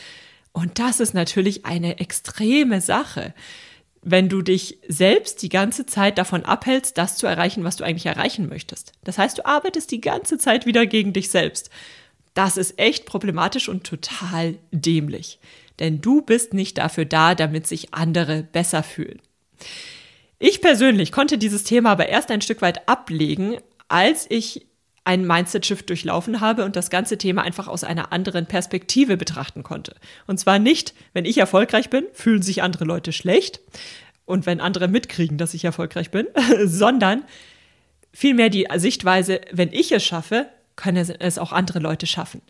Und 0.52 0.78
das 0.78 1.00
ist 1.00 1.14
natürlich 1.14 1.64
eine 1.64 1.98
extreme 1.98 2.80
Sache, 2.80 3.34
wenn 4.02 4.28
du 4.28 4.42
dich 4.42 4.78
selbst 4.86 5.42
die 5.42 5.48
ganze 5.48 5.86
Zeit 5.86 6.18
davon 6.18 6.44
abhältst, 6.44 6.96
das 6.98 7.16
zu 7.16 7.26
erreichen, 7.26 7.64
was 7.64 7.76
du 7.76 7.84
eigentlich 7.84 8.06
erreichen 8.06 8.48
möchtest. 8.48 8.92
Das 9.04 9.18
heißt, 9.18 9.38
du 9.38 9.46
arbeitest 9.46 9.90
die 9.90 10.00
ganze 10.00 10.38
Zeit 10.38 10.66
wieder 10.66 10.86
gegen 10.86 11.12
dich 11.12 11.30
selbst. 11.30 11.70
Das 12.34 12.56
ist 12.56 12.78
echt 12.78 13.06
problematisch 13.06 13.68
und 13.68 13.84
total 13.84 14.56
dämlich 14.70 15.40
denn 15.78 16.00
du 16.00 16.22
bist 16.22 16.54
nicht 16.54 16.78
dafür 16.78 17.04
da, 17.04 17.34
damit 17.34 17.66
sich 17.66 17.94
andere 17.94 18.42
besser 18.42 18.82
fühlen. 18.82 19.20
Ich 20.38 20.60
persönlich 20.60 21.12
konnte 21.12 21.38
dieses 21.38 21.64
Thema 21.64 21.90
aber 21.90 22.08
erst 22.08 22.30
ein 22.30 22.40
Stück 22.40 22.62
weit 22.62 22.88
ablegen, 22.88 23.56
als 23.88 24.26
ich 24.28 24.66
einen 25.04 25.26
Mindset-Shift 25.26 25.88
durchlaufen 25.88 26.40
habe 26.40 26.64
und 26.64 26.76
das 26.76 26.90
ganze 26.90 27.16
Thema 27.16 27.42
einfach 27.42 27.66
aus 27.66 27.82
einer 27.82 28.12
anderen 28.12 28.44
Perspektive 28.46 29.16
betrachten 29.16 29.62
konnte. 29.62 29.96
Und 30.26 30.38
zwar 30.38 30.58
nicht, 30.58 30.94
wenn 31.14 31.24
ich 31.24 31.38
erfolgreich 31.38 31.88
bin, 31.88 32.04
fühlen 32.12 32.42
sich 32.42 32.62
andere 32.62 32.84
Leute 32.84 33.12
schlecht 33.12 33.60
und 34.26 34.44
wenn 34.44 34.60
andere 34.60 34.86
mitkriegen, 34.86 35.38
dass 35.38 35.54
ich 35.54 35.64
erfolgreich 35.64 36.10
bin, 36.10 36.26
sondern 36.64 37.24
vielmehr 38.12 38.50
die 38.50 38.68
Sichtweise, 38.76 39.40
wenn 39.50 39.72
ich 39.72 39.90
es 39.92 40.04
schaffe, 40.04 40.46
können 40.76 41.10
es 41.18 41.38
auch 41.38 41.52
andere 41.52 41.78
Leute 41.78 42.06
schaffen. 42.06 42.42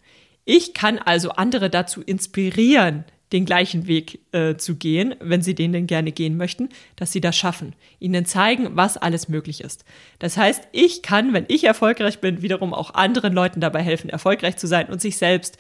Ich 0.45 0.75
kann 0.75 0.99
also 0.99 1.31
andere 1.31 1.71
dazu 1.71 2.03
inspirieren, 2.03 3.05
den 3.33 3.45
gleichen 3.45 3.87
Weg 3.87 4.21
äh, 4.33 4.57
zu 4.57 4.77
gehen, 4.77 5.15
wenn 5.21 5.43
sie 5.43 5.55
den 5.55 5.73
denn 5.73 5.87
gerne 5.87 6.13
gehen 6.13 6.37
möchten, 6.37 6.71
dass 6.97 7.13
sie 7.13 7.21
das 7.21 7.37
schaffen, 7.37 7.75
ihnen 8.01 8.25
zeigen, 8.25 8.71
was 8.73 8.97
alles 8.97 9.29
möglich 9.29 9.61
ist. 9.61 9.85
Das 10.19 10.37
heißt, 10.37 10.69
ich 10.73 11.03
kann, 11.03 11.33
wenn 11.33 11.45
ich 11.49 11.65
erfolgreich 11.65 12.21
bin, 12.21 12.43
wiederum 12.43 12.73
auch 12.73 12.95
anderen 12.95 13.33
Leuten 13.33 13.61
dabei 13.61 13.83
helfen, 13.83 14.11
erfolgreich 14.11 14.57
zu 14.57 14.67
sein 14.67 14.89
und 14.89 15.01
sich 15.01 15.19
selbst, 15.19 15.59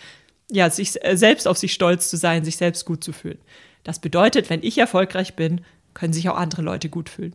ja, 0.51 0.71
sich 0.71 1.05
äh, 1.05 1.17
selbst 1.17 1.47
auf 1.47 1.59
sich 1.59 1.73
stolz 1.73 2.09
zu 2.09 2.17
sein, 2.17 2.45
sich 2.45 2.57
selbst 2.57 2.85
gut 2.87 3.05
zu 3.05 3.13
fühlen. 3.13 3.39
Das 3.85 3.99
bedeutet, 4.01 4.51
wenn 4.51 4.63
ich 4.63 4.79
erfolgreich 4.79 5.35
bin, 5.35 5.63
können 5.99 6.13
sich 6.13 6.29
auch 6.29 6.37
andere 6.37 6.63
Leute 6.63 6.89
gut 6.89 7.09
fühlen. 7.09 7.35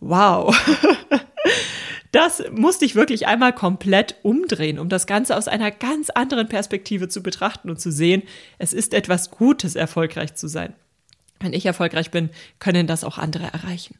Wow. 0.00 0.56
Das 2.12 2.42
musste 2.50 2.84
ich 2.84 2.96
wirklich 2.96 3.28
einmal 3.28 3.52
komplett 3.52 4.16
umdrehen, 4.24 4.80
um 4.80 4.88
das 4.88 5.06
Ganze 5.06 5.36
aus 5.36 5.46
einer 5.46 5.70
ganz 5.70 6.10
anderen 6.10 6.48
Perspektive 6.48 7.08
zu 7.08 7.22
betrachten 7.22 7.70
und 7.70 7.80
zu 7.80 7.92
sehen, 7.92 8.24
es 8.58 8.72
ist 8.72 8.94
etwas 8.94 9.30
Gutes, 9.30 9.76
erfolgreich 9.76 10.34
zu 10.34 10.48
sein. 10.48 10.74
Wenn 11.38 11.52
ich 11.52 11.66
erfolgreich 11.66 12.10
bin, 12.10 12.30
können 12.58 12.88
das 12.88 13.04
auch 13.04 13.16
andere 13.16 13.44
erreichen. 13.44 13.96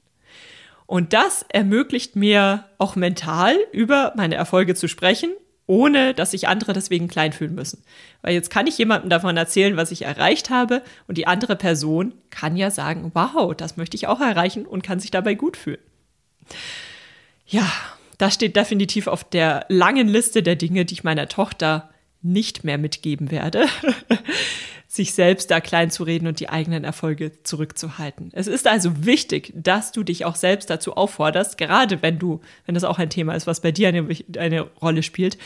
Und 0.87 1.12
das 1.12 1.44
ermöglicht 1.51 2.16
mir 2.16 2.64
auch 2.79 2.96
mental 2.96 3.57
über 3.70 4.12
meine 4.16 4.35
Erfolge 4.35 4.75
zu 4.75 4.88
sprechen, 4.88 5.31
ohne 5.71 6.15
dass 6.15 6.33
sich 6.33 6.49
andere 6.49 6.73
deswegen 6.73 7.07
klein 7.07 7.33
fühlen 7.33 7.55
müssen. 7.55 7.85
Weil 8.23 8.35
jetzt 8.35 8.51
kann 8.51 8.67
ich 8.67 8.77
jemandem 8.77 9.09
davon 9.09 9.37
erzählen, 9.37 9.77
was 9.77 9.93
ich 9.93 10.03
erreicht 10.03 10.51
habe 10.51 10.83
und 11.07 11.17
die 11.17 11.29
andere 11.29 11.55
Person 11.55 12.13
kann 12.31 12.57
ja 12.57 12.73
sagen, 12.73 13.13
wow, 13.15 13.55
das 13.55 13.77
möchte 13.77 13.97
ich 13.97 14.09
auch 14.09 14.21
erreichen 14.21 14.67
und 14.67 14.83
kann 14.83 14.99
sich 14.99 15.13
dabei 15.13 15.35
gut 15.35 15.57
fühlen. 15.57 15.79
Ja, 17.47 17.71
das 18.19 18.35
steht 18.35 18.57
definitiv 18.57 19.07
auf 19.07 19.23
der 19.23 19.65
langen 19.69 20.09
Liste 20.09 20.43
der 20.43 20.57
Dinge, 20.57 20.85
die 20.85 20.95
ich 20.95 21.05
meiner 21.05 21.29
Tochter 21.29 21.91
nicht 22.21 22.65
mehr 22.65 22.77
mitgeben 22.77 23.31
werde. 23.31 23.67
Sich 24.90 25.14
selbst 25.14 25.53
da 25.53 25.61
klein 25.61 25.92
zu 25.92 26.03
reden 26.03 26.26
und 26.26 26.40
die 26.40 26.48
eigenen 26.48 26.83
Erfolge 26.83 27.44
zurückzuhalten. 27.44 28.31
Es 28.33 28.48
ist 28.48 28.66
also 28.66 29.07
wichtig, 29.07 29.53
dass 29.55 29.92
du 29.92 30.03
dich 30.03 30.24
auch 30.24 30.35
selbst 30.35 30.68
dazu 30.68 30.94
aufforderst, 30.94 31.57
gerade 31.59 32.03
wenn 32.03 32.18
du, 32.18 32.40
wenn 32.66 32.74
das 32.74 32.83
auch 32.83 32.98
ein 32.98 33.09
Thema 33.09 33.35
ist, 33.35 33.46
was 33.46 33.61
bei 33.61 33.70
dir 33.70 33.87
eine, 33.87 34.09
eine 34.37 34.62
Rolle 34.62 35.05
spielt, 35.05 35.38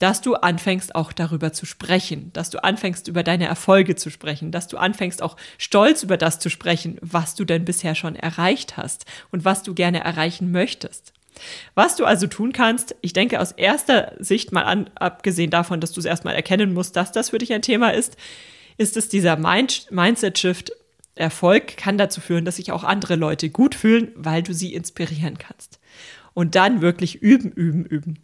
dass 0.00 0.20
du 0.20 0.34
anfängst 0.34 0.96
auch 0.96 1.12
darüber 1.12 1.52
zu 1.52 1.64
sprechen, 1.64 2.32
dass 2.32 2.50
du 2.50 2.64
anfängst 2.64 3.06
über 3.06 3.22
deine 3.22 3.46
Erfolge 3.46 3.94
zu 3.94 4.10
sprechen, 4.10 4.50
dass 4.50 4.66
du 4.66 4.78
anfängst 4.78 5.22
auch 5.22 5.36
stolz 5.58 6.02
über 6.02 6.16
das 6.16 6.40
zu 6.40 6.50
sprechen, 6.50 6.98
was 7.02 7.36
du 7.36 7.44
denn 7.44 7.64
bisher 7.64 7.94
schon 7.94 8.16
erreicht 8.16 8.76
hast 8.76 9.06
und 9.30 9.44
was 9.44 9.62
du 9.62 9.74
gerne 9.74 10.02
erreichen 10.02 10.50
möchtest. 10.50 11.12
Was 11.76 11.94
du 11.94 12.04
also 12.04 12.26
tun 12.26 12.52
kannst, 12.52 12.96
ich 13.00 13.12
denke 13.12 13.38
aus 13.38 13.52
erster 13.52 14.16
Sicht 14.18 14.50
mal 14.50 14.64
an, 14.64 14.90
abgesehen 14.96 15.50
davon, 15.50 15.80
dass 15.80 15.92
du 15.92 16.00
es 16.00 16.06
erstmal 16.06 16.34
erkennen 16.34 16.74
musst, 16.74 16.96
dass 16.96 17.12
das 17.12 17.30
für 17.30 17.38
dich 17.38 17.52
ein 17.52 17.62
Thema 17.62 17.90
ist, 17.94 18.16
ist 18.78 18.96
es 18.96 19.08
dieser 19.08 19.36
Mind 19.36 19.86
Mindset-Shift. 19.90 20.72
Erfolg 21.14 21.76
kann 21.76 21.98
dazu 21.98 22.20
führen, 22.20 22.44
dass 22.44 22.56
sich 22.56 22.72
auch 22.72 22.84
andere 22.84 23.16
Leute 23.16 23.50
gut 23.50 23.74
fühlen, 23.74 24.12
weil 24.14 24.42
du 24.42 24.54
sie 24.54 24.74
inspirieren 24.74 25.36
kannst. 25.36 25.78
Und 26.32 26.54
dann 26.54 26.80
wirklich 26.80 27.20
üben, 27.20 27.52
üben, 27.52 27.84
üben 27.84 28.18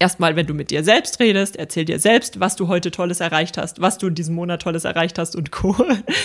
erstmal, 0.00 0.34
wenn 0.34 0.46
du 0.46 0.54
mit 0.54 0.72
dir 0.72 0.82
selbst 0.82 1.20
redest, 1.20 1.56
erzähl 1.56 1.84
dir 1.84 2.00
selbst, 2.00 2.40
was 2.40 2.56
du 2.56 2.66
heute 2.66 2.90
Tolles 2.90 3.20
erreicht 3.20 3.56
hast, 3.56 3.80
was 3.80 3.98
du 3.98 4.08
in 4.08 4.16
diesem 4.16 4.34
Monat 4.34 4.62
Tolles 4.62 4.84
erreicht 4.84 5.18
hast 5.18 5.36
und 5.36 5.52
Co. 5.52 5.76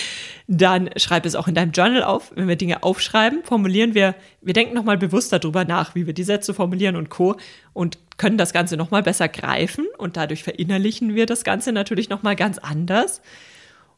Dann 0.48 0.90
schreib 0.96 1.26
es 1.26 1.36
auch 1.36 1.48
in 1.48 1.56
deinem 1.56 1.72
Journal 1.72 2.04
auf. 2.04 2.32
Wenn 2.36 2.48
wir 2.48 2.56
Dinge 2.56 2.82
aufschreiben, 2.82 3.44
formulieren 3.44 3.94
wir, 3.94 4.16
wir 4.42 4.54
denken 4.54 4.74
nochmal 4.74 4.98
bewusst 4.98 5.32
darüber 5.32 5.66
nach, 5.66 5.94
wie 5.94 6.08
wir 6.08 6.14
die 6.14 6.24
Sätze 6.24 6.54
formulieren 6.54 6.96
und 6.96 7.10
Co. 7.10 7.36
und 7.74 8.00
können 8.18 8.38
das 8.38 8.54
Ganze 8.54 8.78
nochmal 8.78 9.04
besser 9.04 9.28
greifen 9.28 9.86
und 9.98 10.18
dadurch 10.18 10.44
verinnerlichen 10.44 11.16
wir 11.16 11.26
das 11.26 11.44
Ganze 11.44 11.72
natürlich 11.72 12.10
nochmal 12.10 12.36
ganz 12.36 12.58
anders. 12.58 13.22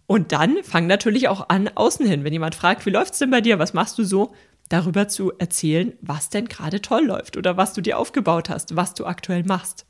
Und 0.07 0.31
dann 0.31 0.63
fang 0.63 0.87
natürlich 0.87 1.27
auch 1.27 1.49
an, 1.49 1.69
außen 1.73 2.05
hin. 2.07 2.23
Wenn 2.23 2.33
jemand 2.33 2.55
fragt, 2.55 2.85
wie 2.85 2.91
läuft's 2.91 3.19
denn 3.19 3.29
bei 3.29 3.41
dir? 3.41 3.59
Was 3.59 3.73
machst 3.73 3.97
du 3.97 4.03
so? 4.03 4.33
darüber 4.69 5.07
zu 5.07 5.31
erzählen, 5.37 5.93
was 6.01 6.29
denn 6.29 6.47
gerade 6.47 6.81
toll 6.81 7.05
läuft 7.05 7.37
oder 7.37 7.57
was 7.57 7.73
du 7.73 7.81
dir 7.81 7.97
aufgebaut 7.97 8.49
hast, 8.49 8.75
was 8.75 8.93
du 8.93 9.05
aktuell 9.05 9.43
machst. 9.43 9.85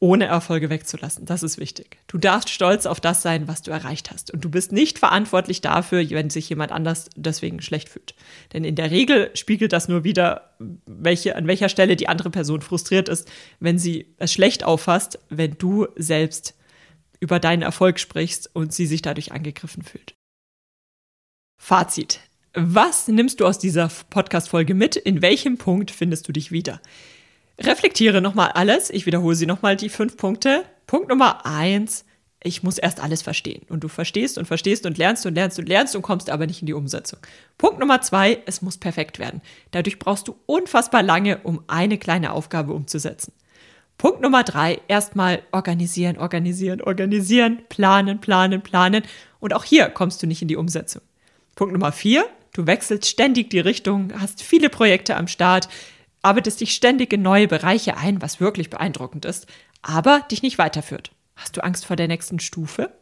Ohne 0.00 0.26
Erfolge 0.26 0.70
wegzulassen. 0.70 1.26
Das 1.26 1.42
ist 1.42 1.58
wichtig. 1.58 1.98
Du 2.06 2.18
darfst 2.18 2.50
stolz 2.50 2.86
auf 2.86 3.00
das 3.00 3.22
sein, 3.22 3.48
was 3.48 3.62
du 3.62 3.72
erreicht 3.72 4.12
hast. 4.12 4.32
Und 4.32 4.44
du 4.44 4.50
bist 4.50 4.70
nicht 4.70 4.98
verantwortlich 4.98 5.60
dafür, 5.60 6.08
wenn 6.10 6.30
sich 6.30 6.48
jemand 6.48 6.70
anders 6.70 7.10
deswegen 7.16 7.60
schlecht 7.60 7.88
fühlt. 7.88 8.14
Denn 8.52 8.62
in 8.62 8.76
der 8.76 8.92
Regel 8.92 9.30
spiegelt 9.34 9.72
das 9.72 9.88
nur 9.88 10.04
wieder, 10.04 10.54
welche, 10.86 11.34
an 11.34 11.48
welcher 11.48 11.68
Stelle 11.68 11.96
die 11.96 12.08
andere 12.08 12.30
Person 12.30 12.62
frustriert 12.62 13.08
ist, 13.08 13.28
wenn 13.58 13.78
sie 13.78 14.14
es 14.18 14.32
schlecht 14.32 14.62
auffasst, 14.62 15.18
wenn 15.30 15.58
du 15.58 15.88
selbst 15.96 16.54
über 17.18 17.40
deinen 17.40 17.62
Erfolg 17.62 17.98
sprichst 17.98 18.54
und 18.54 18.72
sie 18.72 18.86
sich 18.86 19.02
dadurch 19.02 19.32
angegriffen 19.32 19.82
fühlt. 19.82 20.14
Fazit. 21.60 22.20
Was 22.54 23.08
nimmst 23.08 23.40
du 23.40 23.46
aus 23.46 23.58
dieser 23.58 23.90
Podcast-Folge 24.10 24.74
mit? 24.74 24.94
In 24.94 25.22
welchem 25.22 25.58
Punkt 25.58 25.90
findest 25.90 26.28
du 26.28 26.32
dich 26.32 26.52
wieder? 26.52 26.80
Reflektiere 27.60 28.20
nochmal 28.20 28.52
alles. 28.52 28.90
Ich 28.90 29.06
wiederhole 29.06 29.34
sie 29.34 29.46
nochmal, 29.46 29.76
die 29.76 29.88
fünf 29.88 30.16
Punkte. 30.16 30.64
Punkt 30.86 31.08
Nummer 31.08 31.44
eins. 31.44 32.04
Ich 32.42 32.62
muss 32.62 32.78
erst 32.78 33.00
alles 33.00 33.22
verstehen. 33.22 33.66
Und 33.68 33.82
du 33.82 33.88
verstehst 33.88 34.38
und 34.38 34.46
verstehst 34.46 34.86
und 34.86 34.96
lernst 34.96 35.26
und 35.26 35.34
lernst 35.34 35.58
und 35.58 35.68
lernst 35.68 35.96
und 35.96 36.02
kommst 36.02 36.30
aber 36.30 36.46
nicht 36.46 36.60
in 36.60 36.66
die 36.66 36.72
Umsetzung. 36.72 37.18
Punkt 37.58 37.80
Nummer 37.80 38.00
zwei. 38.00 38.42
Es 38.46 38.62
muss 38.62 38.78
perfekt 38.78 39.18
werden. 39.18 39.42
Dadurch 39.72 39.98
brauchst 39.98 40.28
du 40.28 40.36
unfassbar 40.46 41.02
lange, 41.02 41.38
um 41.38 41.64
eine 41.66 41.98
kleine 41.98 42.32
Aufgabe 42.32 42.72
umzusetzen. 42.74 43.32
Punkt 43.98 44.20
Nummer 44.20 44.44
drei. 44.44 44.80
Erstmal 44.86 45.42
organisieren, 45.50 46.16
organisieren, 46.16 46.80
organisieren, 46.80 47.62
planen, 47.68 48.20
planen, 48.20 48.62
planen. 48.62 49.02
Und 49.40 49.52
auch 49.52 49.64
hier 49.64 49.88
kommst 49.88 50.22
du 50.22 50.28
nicht 50.28 50.42
in 50.42 50.48
die 50.48 50.56
Umsetzung. 50.56 51.02
Punkt 51.56 51.72
Nummer 51.72 51.90
vier. 51.90 52.24
Du 52.52 52.66
wechselst 52.68 53.06
ständig 53.06 53.50
die 53.50 53.60
Richtung, 53.60 54.12
hast 54.18 54.42
viele 54.42 54.70
Projekte 54.70 55.16
am 55.16 55.28
Start, 55.28 55.68
arbeitest 56.22 56.60
dich 56.60 56.74
ständig 56.74 57.12
in 57.12 57.22
neue 57.22 57.48
Bereiche 57.48 57.96
ein, 57.96 58.22
was 58.22 58.40
wirklich 58.40 58.70
beeindruckend 58.70 59.24
ist, 59.24 59.46
aber 59.82 60.20
dich 60.30 60.42
nicht 60.42 60.58
weiterführt. 60.58 61.12
Hast 61.36 61.56
du 61.56 61.62
Angst 61.62 61.86
vor 61.86 61.96
der 61.96 62.08
nächsten 62.08 62.40
Stufe? 62.40 62.92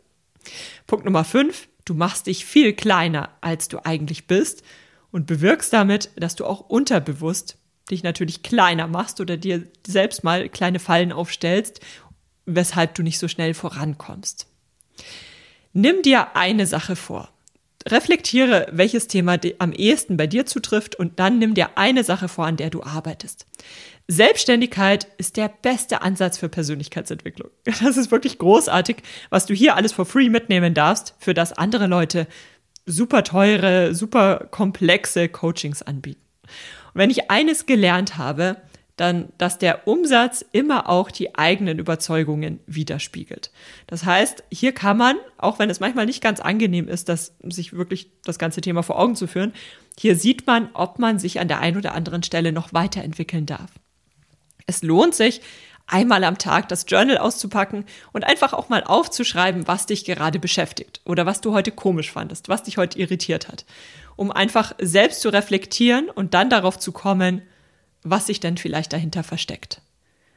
Punkt 0.86 1.04
Nummer 1.04 1.24
5. 1.24 1.68
Du 1.84 1.94
machst 1.94 2.26
dich 2.26 2.44
viel 2.44 2.72
kleiner, 2.72 3.30
als 3.40 3.68
du 3.68 3.84
eigentlich 3.84 4.26
bist 4.26 4.62
und 5.10 5.26
bewirkst 5.26 5.72
damit, 5.72 6.10
dass 6.16 6.34
du 6.34 6.44
auch 6.44 6.60
unterbewusst 6.60 7.58
dich 7.90 8.02
natürlich 8.02 8.42
kleiner 8.42 8.88
machst 8.88 9.20
oder 9.20 9.36
dir 9.36 9.66
selbst 9.86 10.24
mal 10.24 10.48
kleine 10.48 10.80
Fallen 10.80 11.12
aufstellst, 11.12 11.80
weshalb 12.44 12.94
du 12.94 13.02
nicht 13.02 13.18
so 13.18 13.28
schnell 13.28 13.54
vorankommst. 13.54 14.48
Nimm 15.72 16.02
dir 16.02 16.36
eine 16.36 16.66
Sache 16.66 16.96
vor 16.96 17.30
reflektiere, 17.86 18.66
welches 18.72 19.06
Thema 19.06 19.38
am 19.58 19.72
ehesten 19.72 20.16
bei 20.16 20.26
dir 20.26 20.46
zutrifft 20.46 20.96
und 20.96 21.18
dann 21.18 21.38
nimm 21.38 21.54
dir 21.54 21.78
eine 21.78 22.04
Sache 22.04 22.28
vor, 22.28 22.46
an 22.46 22.56
der 22.56 22.70
du 22.70 22.82
arbeitest. 22.82 23.46
Selbstständigkeit 24.08 25.08
ist 25.18 25.36
der 25.36 25.48
beste 25.48 26.02
Ansatz 26.02 26.38
für 26.38 26.48
Persönlichkeitsentwicklung. 26.48 27.50
Das 27.64 27.96
ist 27.96 28.10
wirklich 28.10 28.38
großartig, 28.38 28.98
was 29.30 29.46
du 29.46 29.54
hier 29.54 29.76
alles 29.76 29.92
for 29.92 30.06
free 30.06 30.28
mitnehmen 30.28 30.74
darfst, 30.74 31.14
für 31.18 31.34
das 31.34 31.52
andere 31.52 31.86
Leute 31.86 32.26
super 32.86 33.24
teure, 33.24 33.94
super 33.94 34.46
komplexe 34.50 35.28
Coachings 35.28 35.82
anbieten. 35.82 36.22
Und 36.94 37.00
wenn 37.00 37.10
ich 37.10 37.30
eines 37.30 37.66
gelernt 37.66 38.16
habe, 38.16 38.56
dann, 38.96 39.28
dass 39.36 39.58
der 39.58 39.86
Umsatz 39.86 40.44
immer 40.52 40.88
auch 40.88 41.10
die 41.10 41.36
eigenen 41.36 41.78
Überzeugungen 41.78 42.60
widerspiegelt. 42.66 43.50
Das 43.86 44.04
heißt, 44.04 44.44
hier 44.50 44.72
kann 44.72 44.96
man, 44.96 45.16
auch 45.36 45.58
wenn 45.58 45.68
es 45.68 45.80
manchmal 45.80 46.06
nicht 46.06 46.22
ganz 46.22 46.40
angenehm 46.40 46.88
ist, 46.88 47.08
dass 47.08 47.34
sich 47.44 47.74
wirklich 47.74 48.10
das 48.24 48.38
ganze 48.38 48.62
Thema 48.62 48.82
vor 48.82 48.98
Augen 48.98 49.14
zu 49.14 49.26
führen, 49.26 49.52
hier 49.98 50.16
sieht 50.16 50.46
man, 50.46 50.70
ob 50.72 50.98
man 50.98 51.18
sich 51.18 51.40
an 51.40 51.48
der 51.48 51.60
einen 51.60 51.76
oder 51.76 51.94
anderen 51.94 52.22
Stelle 52.22 52.52
noch 52.52 52.72
weiterentwickeln 52.72 53.44
darf. 53.44 53.70
Es 54.66 54.82
lohnt 54.82 55.14
sich, 55.14 55.42
einmal 55.86 56.24
am 56.24 56.38
Tag 56.38 56.68
das 56.68 56.86
Journal 56.88 57.18
auszupacken 57.18 57.84
und 58.12 58.24
einfach 58.24 58.52
auch 58.52 58.68
mal 58.68 58.82
aufzuschreiben, 58.82 59.68
was 59.68 59.86
dich 59.86 60.04
gerade 60.04 60.38
beschäftigt 60.38 61.00
oder 61.04 61.26
was 61.26 61.40
du 61.40 61.52
heute 61.52 61.70
komisch 61.70 62.10
fandest, 62.10 62.48
was 62.48 62.64
dich 62.64 62.78
heute 62.78 62.98
irritiert 62.98 63.48
hat, 63.48 63.64
um 64.16 64.32
einfach 64.32 64.74
selbst 64.80 65.20
zu 65.20 65.28
reflektieren 65.28 66.10
und 66.10 66.34
dann 66.34 66.50
darauf 66.50 66.78
zu 66.78 66.92
kommen, 66.92 67.42
was 68.10 68.26
sich 68.26 68.40
denn 68.40 68.56
vielleicht 68.56 68.92
dahinter 68.92 69.22
versteckt. 69.22 69.80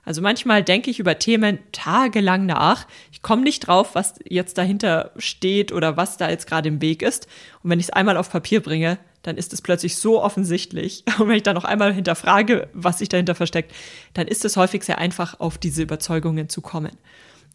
Also 0.06 0.22
manchmal 0.22 0.64
denke 0.64 0.90
ich 0.90 1.00
über 1.00 1.20
Themen 1.20 1.60
tagelang 1.72 2.46
nach. 2.46 2.88
Ich 3.12 3.22
komme 3.22 3.44
nicht 3.44 3.68
drauf, 3.68 3.94
was 3.94 4.16
jetzt 4.28 4.58
dahinter 4.58 5.12
steht 5.18 5.72
oder 5.72 5.98
was 5.98 6.18
da 6.18 6.30
jetzt 6.30 6.48
gerade 6.48 6.70
im 6.70 6.82
Weg 6.82 7.02
ist. 7.02 7.28
Und 7.62 7.70
wenn 7.70 7.80
ich 7.80 7.88
es 7.88 7.92
einmal 7.92 8.18
auf 8.18 8.32
Papier 8.32 8.62
bringe, 8.62 8.98
dann 9.22 9.38
ist 9.38 9.54
es 9.54 9.62
plötzlich 9.62 9.98
so 9.98 10.22
offensichtlich. 10.22 11.04
Und 11.20 11.28
wenn 11.28 11.36
ich 11.36 11.44
dann 11.44 11.56
noch 11.56 11.66
einmal 11.66 11.94
hinterfrage, 11.94 12.70
was 12.74 13.00
sich 13.00 13.10
dahinter 13.10 13.36
versteckt, 13.36 13.72
dann 14.14 14.28
ist 14.28 14.46
es 14.46 14.58
häufig 14.58 14.84
sehr 14.84 14.98
einfach, 14.98 15.40
auf 15.40 15.58
diese 15.58 15.84
Überzeugungen 15.84 16.50
zu 16.50 16.62
kommen. 16.62 16.98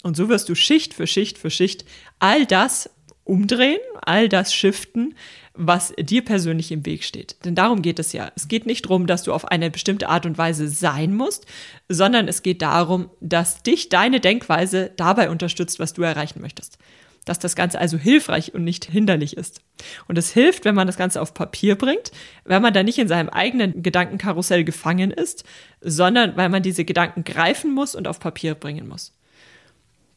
Und 0.04 0.16
so 0.16 0.28
wirst 0.28 0.48
du 0.48 0.54
Schicht 0.54 0.94
für 0.94 1.06
Schicht 1.06 1.38
für 1.38 1.50
Schicht 1.50 1.84
all 2.18 2.46
das 2.46 2.90
umdrehen, 3.24 3.80
all 4.02 4.28
das 4.28 4.54
shiften, 4.54 5.14
was 5.54 5.94
dir 5.98 6.24
persönlich 6.24 6.72
im 6.72 6.84
Weg 6.84 7.04
steht. 7.04 7.36
Denn 7.44 7.54
darum 7.54 7.80
geht 7.80 7.98
es 7.98 8.12
ja. 8.12 8.30
Es 8.34 8.48
geht 8.48 8.66
nicht 8.66 8.86
darum, 8.86 9.06
dass 9.06 9.22
du 9.22 9.32
auf 9.32 9.46
eine 9.46 9.70
bestimmte 9.70 10.08
Art 10.08 10.26
und 10.26 10.36
Weise 10.36 10.68
sein 10.68 11.14
musst, 11.14 11.46
sondern 11.88 12.28
es 12.28 12.42
geht 12.42 12.60
darum, 12.60 13.08
dass 13.20 13.62
dich 13.62 13.88
deine 13.88 14.20
Denkweise 14.20 14.92
dabei 14.96 15.30
unterstützt, 15.30 15.78
was 15.78 15.92
du 15.92 16.02
erreichen 16.02 16.40
möchtest. 16.40 16.78
Dass 17.24 17.38
das 17.38 17.56
Ganze 17.56 17.78
also 17.78 17.96
hilfreich 17.96 18.52
und 18.52 18.64
nicht 18.64 18.84
hinderlich 18.84 19.36
ist. 19.36 19.62
Und 20.08 20.18
es 20.18 20.32
hilft, 20.32 20.64
wenn 20.64 20.74
man 20.74 20.88
das 20.88 20.98
Ganze 20.98 21.22
auf 21.22 21.34
Papier 21.34 21.76
bringt, 21.76 22.10
wenn 22.44 22.60
man 22.60 22.74
da 22.74 22.82
nicht 22.82 22.98
in 22.98 23.08
seinem 23.08 23.30
eigenen 23.30 23.82
Gedankenkarussell 23.82 24.64
gefangen 24.64 25.12
ist, 25.12 25.44
sondern 25.80 26.36
weil 26.36 26.48
man 26.48 26.62
diese 26.64 26.84
Gedanken 26.84 27.22
greifen 27.22 27.72
muss 27.72 27.94
und 27.94 28.08
auf 28.08 28.18
Papier 28.18 28.54
bringen 28.54 28.88
muss. 28.88 29.16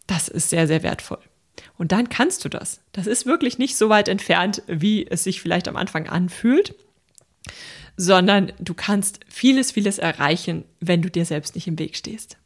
Das 0.08 0.28
ist 0.28 0.50
sehr, 0.50 0.68
sehr 0.68 0.84
wertvoll. 0.84 1.20
Und 1.78 1.92
dann 1.92 2.10
kannst 2.10 2.46
du 2.46 2.50
das. 2.50 2.82
Das 2.92 3.08
ist 3.08 3.26
wirklich 3.26 3.58
nicht 3.58 3.78
so 3.78 3.90
weit 3.90 4.08
entfernt, 4.08 4.62
wie 4.68 5.08
es 5.08 5.24
sich 5.24 5.42
vielleicht 5.42 5.68
am 5.68 5.76
Anfang 5.76 6.08
anfühlt, 6.08 6.76
sondern 7.96 8.52
du 8.60 8.74
kannst 8.74 9.20
vieles, 9.28 9.72
vieles 9.72 9.98
erreichen, 9.98 10.66
wenn 10.80 11.02
du 11.02 11.10
dir 11.10 11.26
selbst 11.26 11.56
nicht 11.56 11.68
im 11.68 11.80
Weg 11.80 11.96
stehst. 11.96 12.38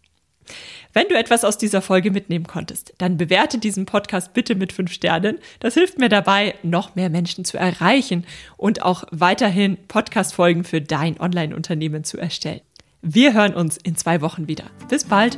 Wenn 0.94 1.08
du 1.08 1.18
etwas 1.18 1.46
aus 1.46 1.58
dieser 1.58 1.82
Folge 1.82 2.12
mitnehmen 2.12 2.48
konntest, 2.48 2.94
dann 2.98 3.18
bewerte 3.18 3.58
diesen 3.58 3.86
Podcast 3.86 4.34
bitte 4.34 4.56
mit 4.56 4.74
fünf 4.74 4.92
Sternen. 4.92 5.40
Das 5.60 5.76
hilft 5.76 6.00
mir 6.00 6.10
dabei, 6.10 6.56
noch 6.64 6.96
mehr 6.96 7.10
Menschen 7.10 7.46
zu 7.46 7.58
erreichen 7.58 8.26
und 8.58 8.82
auch 8.82 9.06
weiterhin 9.12 9.78
Podcast-Folgen 9.88 10.64
für 10.64 10.82
dein 10.82 11.20
Online-Unternehmen 11.20 12.04
zu 12.04 12.18
erstellen. 12.18 12.62
Wir 13.02 13.34
hören 13.34 13.54
uns 13.54 13.78
in 13.78 13.96
zwei 13.96 14.22
Wochen 14.22 14.48
wieder. 14.48 14.66
Bis 14.90 15.06
bald! 15.06 15.38